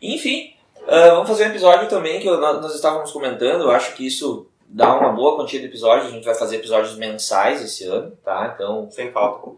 Enfim, 0.00 0.54
ah, 0.86 1.10
vamos 1.10 1.28
fazer 1.28 1.44
um 1.44 1.50
episódio 1.50 1.88
também 1.88 2.20
que 2.20 2.28
eu- 2.28 2.40
nós 2.40 2.74
estávamos 2.74 3.10
comentando. 3.10 3.62
Eu 3.62 3.70
acho 3.70 3.94
que 3.94 4.06
isso 4.06 4.46
dá 4.66 4.96
uma 4.96 5.12
boa 5.12 5.36
quantia 5.36 5.60
de 5.60 5.66
episódios. 5.66 6.06
A 6.08 6.10
gente 6.10 6.24
vai 6.24 6.34
fazer 6.34 6.56
episódios 6.56 6.96
mensais 6.96 7.62
esse 7.62 7.84
ano, 7.84 8.12
tá? 8.24 8.52
Então 8.54 8.88
Sem 8.90 9.10
falta. 9.10 9.50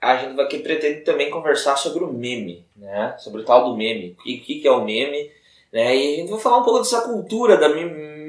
a 0.00 0.16
gente 0.16 0.34
vai 0.36 0.46
que 0.46 0.58
pretende 0.58 1.00
também 1.00 1.30
conversar 1.30 1.76
sobre 1.76 2.04
o 2.04 2.12
meme, 2.12 2.64
né? 2.76 3.14
Sobre 3.18 3.40
o 3.40 3.44
tal 3.44 3.64
do 3.70 3.76
meme. 3.76 4.16
O 4.20 4.22
que, 4.22 4.60
que 4.60 4.68
é 4.68 4.70
o 4.72 4.84
meme? 4.84 5.30
Né? 5.72 5.96
E 5.96 6.14
a 6.14 6.16
gente 6.18 6.30
vai 6.30 6.38
falar 6.40 6.58
um 6.58 6.62
pouco 6.64 6.80
dessa 6.80 7.00
cultura 7.00 7.56
da 7.56 7.68
me- 7.70 7.84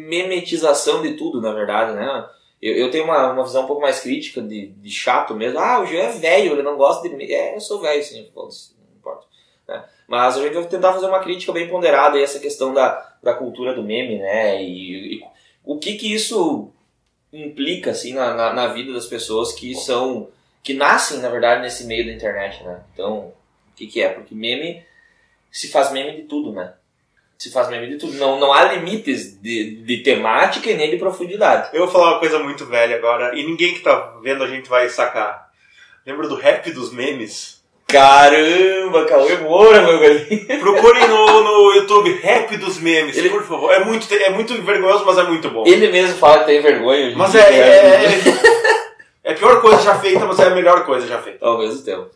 memetização 0.08 1.02
de 1.02 1.14
tudo, 1.14 1.42
na 1.42 1.52
verdade, 1.54 1.94
né? 1.94 2.30
Eu, 2.62 2.76
eu 2.76 2.92
tenho 2.92 3.04
uma, 3.04 3.32
uma 3.32 3.44
visão 3.44 3.64
um 3.64 3.68
pouco 3.68 3.82
mais 3.82 4.00
crítica 4.00 4.42
de, 4.42 4.68
de 4.68 4.90
chato 4.90 5.36
mesmo. 5.36 5.60
Ah, 5.60 5.82
o 5.82 5.86
Jean 5.86 6.04
é 6.04 6.12
velho, 6.12 6.54
ele 6.54 6.64
não 6.64 6.78
gosta 6.78 7.08
de 7.08 7.14
meme. 7.14 7.32
É, 7.32 7.56
eu 7.56 7.60
sou 7.60 7.82
velho, 7.82 8.04
sim, 8.04 8.22
não 8.36 8.96
importa. 8.96 9.26
né? 9.68 9.84
Mas 10.08 10.38
a 10.38 10.42
gente 10.42 10.54
vai 10.54 10.66
tentar 10.66 10.94
fazer 10.94 11.08
uma 11.08 11.20
crítica 11.20 11.52
bem 11.52 11.68
ponderada 11.68 12.18
a 12.18 12.22
essa 12.22 12.40
questão 12.40 12.74
da, 12.74 13.16
da 13.22 13.34
cultura 13.34 13.74
do 13.74 13.84
meme, 13.84 14.18
né? 14.18 14.64
E, 14.64 15.16
e 15.16 15.24
o 15.64 15.78
que 15.78 15.96
que 15.96 16.14
isso 16.14 16.70
implica, 17.34 17.92
assim, 17.92 18.14
na, 18.14 18.34
na, 18.34 18.54
na 18.54 18.68
vida 18.68 18.94
das 18.94 19.08
pessoas 19.08 19.52
que 19.54 19.76
são 19.76 20.30
que 20.62 20.74
nascem, 20.74 21.20
na 21.20 21.28
verdade, 21.28 21.62
nesse 21.62 21.84
meio 21.86 22.06
da 22.06 22.14
internet, 22.14 22.64
né? 22.64 22.82
Então, 22.94 23.34
o 23.72 23.76
que 23.76 23.88
que 23.88 24.02
é? 24.02 24.08
Porque 24.08 24.34
meme, 24.34 24.82
se 25.52 25.70
faz 25.70 25.92
meme 25.92 26.16
de 26.16 26.24
tudo, 26.24 26.54
né? 26.54 26.74
Se 27.44 27.52
faz 27.52 27.68
meme 27.68 27.88
de 27.88 27.98
tudo. 27.98 28.14
Não, 28.14 28.40
não 28.40 28.54
há 28.54 28.72
limites 28.72 29.38
de, 29.42 29.76
de 29.84 29.98
temática 29.98 30.72
e 30.72 30.76
nem 30.76 30.90
de 30.90 30.96
profundidade. 30.96 31.72
Eu 31.74 31.82
vou 31.82 31.90
falar 31.90 32.12
uma 32.12 32.20
coisa 32.20 32.40
muito 32.40 32.66
velha 32.66 32.96
agora, 32.96 33.38
e 33.38 33.44
ninguém 33.46 33.74
que 33.74 33.82
tá 33.82 34.14
vendo 34.22 34.46
a 34.46 34.48
gente 34.48 34.70
vai 34.70 34.88
sacar. 34.88 35.50
Lembra 36.06 36.30
do 36.30 36.36
rap 36.36 36.72
dos 36.72 36.94
memes? 36.94 37.62
Caramba, 37.86 39.06
Cauê 39.06 39.36
Moura, 39.40 39.82
meu 39.82 40.00
velho. 40.00 40.26
Procurem 40.62 41.06
no, 41.06 41.26
no 41.44 41.74
YouTube 41.74 42.14
Rap 42.22 42.56
dos 42.56 42.80
memes, 42.80 43.18
Ele... 43.18 43.30
por 43.30 43.44
favor. 43.44 43.74
É 43.74 43.84
muito, 43.84 44.12
é 44.14 44.30
muito 44.30 44.54
vergonhoso, 44.62 45.06
mas 45.06 45.18
é 45.18 45.24
muito 45.24 45.50
bom. 45.50 45.66
Ele 45.68 45.92
mesmo 45.92 46.16
fala 46.18 46.40
que 46.40 46.46
tem 46.46 46.62
vergonha. 46.62 47.14
Mas 47.14 47.36
é, 47.36 47.40
é, 47.40 47.60
é, 47.60 48.20
é, 49.26 49.32
a 49.34 49.36
pior 49.36 49.62
coisa 49.62 49.82
já 49.82 50.00
feita, 50.00 50.26
mas 50.26 50.40
é 50.40 50.46
a 50.46 50.56
melhor 50.56 50.86
coisa 50.86 51.06
já 51.06 51.22
feita. 51.22 51.46
Ao 51.46 51.58
mesmo 51.58 51.84
tempo. 51.84 52.10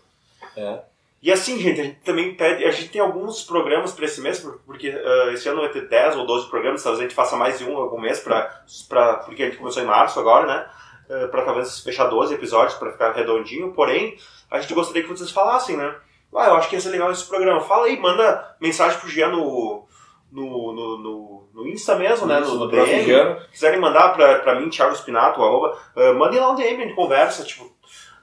É. 0.55 0.79
E 1.21 1.31
assim, 1.31 1.57
gente, 1.59 1.81
a 1.81 1.83
gente 1.83 1.99
também 2.01 2.35
pede. 2.35 2.63
A 2.63 2.71
gente 2.71 2.89
tem 2.89 3.01
alguns 3.01 3.43
programas 3.43 3.91
para 3.91 4.05
esse 4.05 4.21
mês, 4.21 4.39
porque 4.65 4.89
uh, 4.89 5.31
esse 5.31 5.49
ano 5.49 5.61
vai 5.61 5.69
ter 5.69 5.87
10 5.87 6.15
ou 6.17 6.25
12 6.27 6.49
programas, 6.49 6.83
talvez 6.83 6.99
a 6.99 7.03
gente 7.03 7.15
faça 7.15 7.35
mais 7.35 7.57
de 7.57 7.65
um 7.65 7.75
algum 7.75 7.99
mês, 7.99 8.19
pra, 8.19 8.61
pra, 8.87 9.15
porque 9.17 9.43
a 9.43 9.45
gente 9.47 9.57
começou 9.57 9.81
em 9.81 9.87
março 9.87 10.19
agora, 10.19 10.45
né? 10.45 10.69
Uh, 11.09 11.27
para 11.29 11.43
talvez 11.43 11.79
fechar 11.79 12.05
12 12.05 12.35
episódios, 12.35 12.77
para 12.77 12.91
ficar 12.91 13.13
redondinho. 13.13 13.73
Porém, 13.73 14.15
a 14.51 14.59
gente 14.59 14.73
gostaria 14.73 15.01
que 15.01 15.09
vocês 15.09 15.31
falassem, 15.31 15.75
né? 15.75 15.95
Ah, 16.35 16.47
eu 16.47 16.55
acho 16.55 16.69
que 16.69 16.75
ia 16.75 16.81
ser 16.81 16.89
legal 16.89 17.11
esse 17.11 17.27
programa. 17.27 17.61
Fala 17.61 17.87
aí, 17.87 17.99
manda 17.99 18.55
mensagem 18.61 18.99
pro 18.99 19.09
Jean 19.09 19.29
no, 19.29 19.87
no, 20.31 20.73
no, 20.73 20.97
no, 20.97 21.49
no 21.53 21.67
Insta 21.67 21.95
mesmo, 21.95 22.27
né? 22.27 22.39
No, 22.39 22.55
no 22.55 22.67
DM. 22.67 23.39
Quiserem 23.51 23.79
mandar 23.79 24.13
pra, 24.13 24.39
pra 24.39 24.59
mim, 24.59 24.69
Thiago 24.69 24.95
Spinato, 24.95 25.41
arroba, 25.41 25.77
uh, 25.95 26.13
mandem 26.13 26.39
lá 26.39 26.51
um 26.51 26.55
DM, 26.55 26.83
a 26.83 26.85
gente 26.85 26.95
conversa, 26.95 27.43
tipo, 27.43 27.75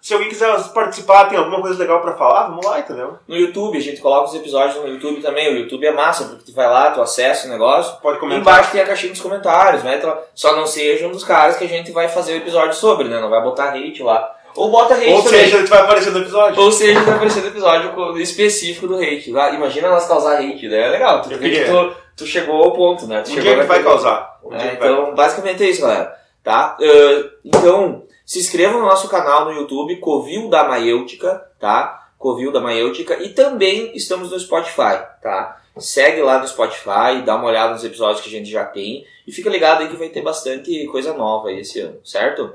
se 0.05 0.13
alguém 0.13 0.29
quiser 0.29 0.55
participar, 0.75 1.31
tem 1.31 1.39
alguma 1.39 1.63
coisa 1.63 1.79
legal 1.79 1.99
para 2.03 2.13
falar, 2.13 2.49
vamos 2.49 2.67
lá, 2.67 2.79
entendeu? 2.79 3.17
No 3.27 3.35
YouTube, 3.35 3.79
a 3.79 3.81
gente 3.81 4.03
coloca 4.03 4.29
os 4.29 4.35
episódios 4.35 4.77
no 4.77 4.87
YouTube 4.87 5.23
também. 5.23 5.51
O 5.51 5.57
YouTube 5.61 5.87
é 5.87 5.93
massa, 5.93 6.25
porque 6.25 6.45
tu 6.45 6.53
vai 6.53 6.69
lá, 6.69 6.91
tu 6.91 7.01
acessa 7.01 7.47
o 7.47 7.51
negócio. 7.51 7.97
Pode 8.03 8.19
comentar. 8.19 8.43
Embaixo 8.43 8.71
tem 8.71 8.83
a 8.83 8.87
caixinha 8.87 9.13
dos 9.13 9.23
comentários, 9.23 9.83
né? 9.83 9.97
Então, 9.97 10.15
só 10.35 10.55
não 10.55 10.67
seja 10.67 11.07
um 11.07 11.11
dos 11.11 11.25
caras 11.25 11.57
que 11.57 11.65
a 11.65 11.67
gente 11.67 11.91
vai 11.91 12.07
fazer 12.07 12.35
o 12.35 12.37
episódio 12.37 12.75
sobre, 12.75 13.09
né? 13.09 13.19
Não 13.19 13.31
vai 13.31 13.43
botar 13.43 13.71
hate 13.71 14.03
lá. 14.03 14.31
Ou 14.55 14.71
bota 14.71 14.93
hate 14.93 15.09
Ou 15.09 15.23
também. 15.23 15.41
seja, 15.41 15.65
vai 15.65 15.81
aparecer 15.81 16.11
no 16.13 16.19
episódio. 16.19 16.63
Ou 16.63 16.71
seja, 16.71 17.01
vai 17.01 17.15
aparecer 17.15 17.41
no 17.41 17.49
episódio 17.49 18.19
específico 18.19 18.87
do 18.87 18.99
hate. 18.99 19.33
Lá, 19.33 19.53
imagina 19.53 19.89
nós 19.89 20.07
causar 20.07 20.39
hate, 20.39 20.69
né? 20.69 20.87
É 20.87 20.89
legal. 20.91 21.23
Tu, 21.23 21.31
tu, 21.31 21.97
tu, 22.15 22.27
chegou 22.27 22.63
ao 22.63 22.73
ponto, 22.73 23.07
né? 23.07 23.23
Tu 23.23 23.31
um 23.31 23.35
chegou 23.37 23.55
dia 23.55 23.63
que 23.63 23.69
vai 23.69 23.83
causar. 23.83 24.39
Um 24.45 24.55
é, 24.55 24.75
então, 24.75 25.07
vai... 25.07 25.15
basicamente 25.15 25.65
é 25.65 25.71
isso, 25.71 25.81
galera. 25.81 26.15
Tá? 26.43 26.77
Uh, 26.79 27.31
então, 27.43 28.03
se 28.25 28.39
inscreva 28.39 28.79
no 28.79 28.87
nosso 28.87 29.09
canal 29.09 29.45
no 29.45 29.53
YouTube, 29.53 29.97
Covil 29.97 30.49
da 30.49 30.65
Maiêutica, 30.65 31.35
tá? 31.59 32.09
Covil 32.19 32.51
da 32.51 32.61
Maiêutica. 32.61 33.23
E 33.23 33.31
também 33.31 33.95
estamos 33.95 34.31
no 34.31 34.41
Spotify, 34.41 35.05
tá? 35.23 35.61
Segue 35.79 36.23
lá 36.23 36.39
no 36.39 36.49
Spotify, 36.49 37.23
dá 37.25 37.37
uma 37.37 37.49
olhada 37.49 37.73
nos 37.73 37.85
episódios 37.85 38.21
que 38.23 38.29
a 38.29 38.33
gente 38.33 38.51
já 38.51 38.65
tem. 38.65 39.07
E 39.27 39.33
fica 39.33 39.51
ligado 39.51 39.83
aí 39.83 39.89
que 39.89 39.97
vai 39.97 40.09
ter 40.09 40.23
bastante 40.23 40.87
coisa 40.87 41.13
nova 41.13 41.49
aí 41.49 41.61
esse 41.61 41.81
ano, 41.81 42.01
certo? 42.05 42.55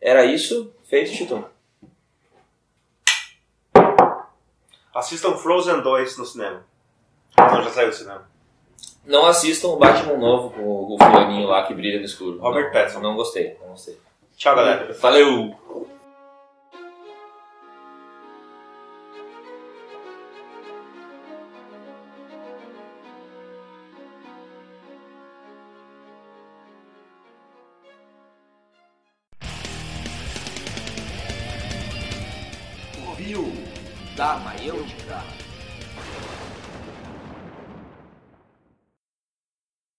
Era 0.00 0.24
isso. 0.24 0.72
Feito, 0.84 1.10
Chitão. 1.10 1.44
Assistam 4.94 5.36
Frozen 5.36 5.80
2 5.80 6.18
no 6.18 6.26
cinema. 6.26 6.64
Não, 7.36 7.62
já 7.62 7.70
saiu 7.70 7.88
do 7.88 7.94
cinema. 7.94 8.30
Não 9.04 9.26
assistam 9.26 9.68
o 9.68 9.76
Batman 9.76 10.16
novo 10.16 10.50
com 10.50 10.94
o 10.94 10.98
fulaninho 10.98 11.48
lá 11.48 11.66
que 11.66 11.74
brilha 11.74 11.98
no 11.98 12.04
escuro. 12.04 12.38
Robert 12.38 12.66
não, 12.66 12.72
Pattinson. 12.72 13.00
Não 13.00 13.16
gostei, 13.16 13.56
não 13.60 13.68
gostei. 13.68 13.98
Tchau, 14.36 14.56
galera. 14.56 14.92
Valeu! 15.00 15.54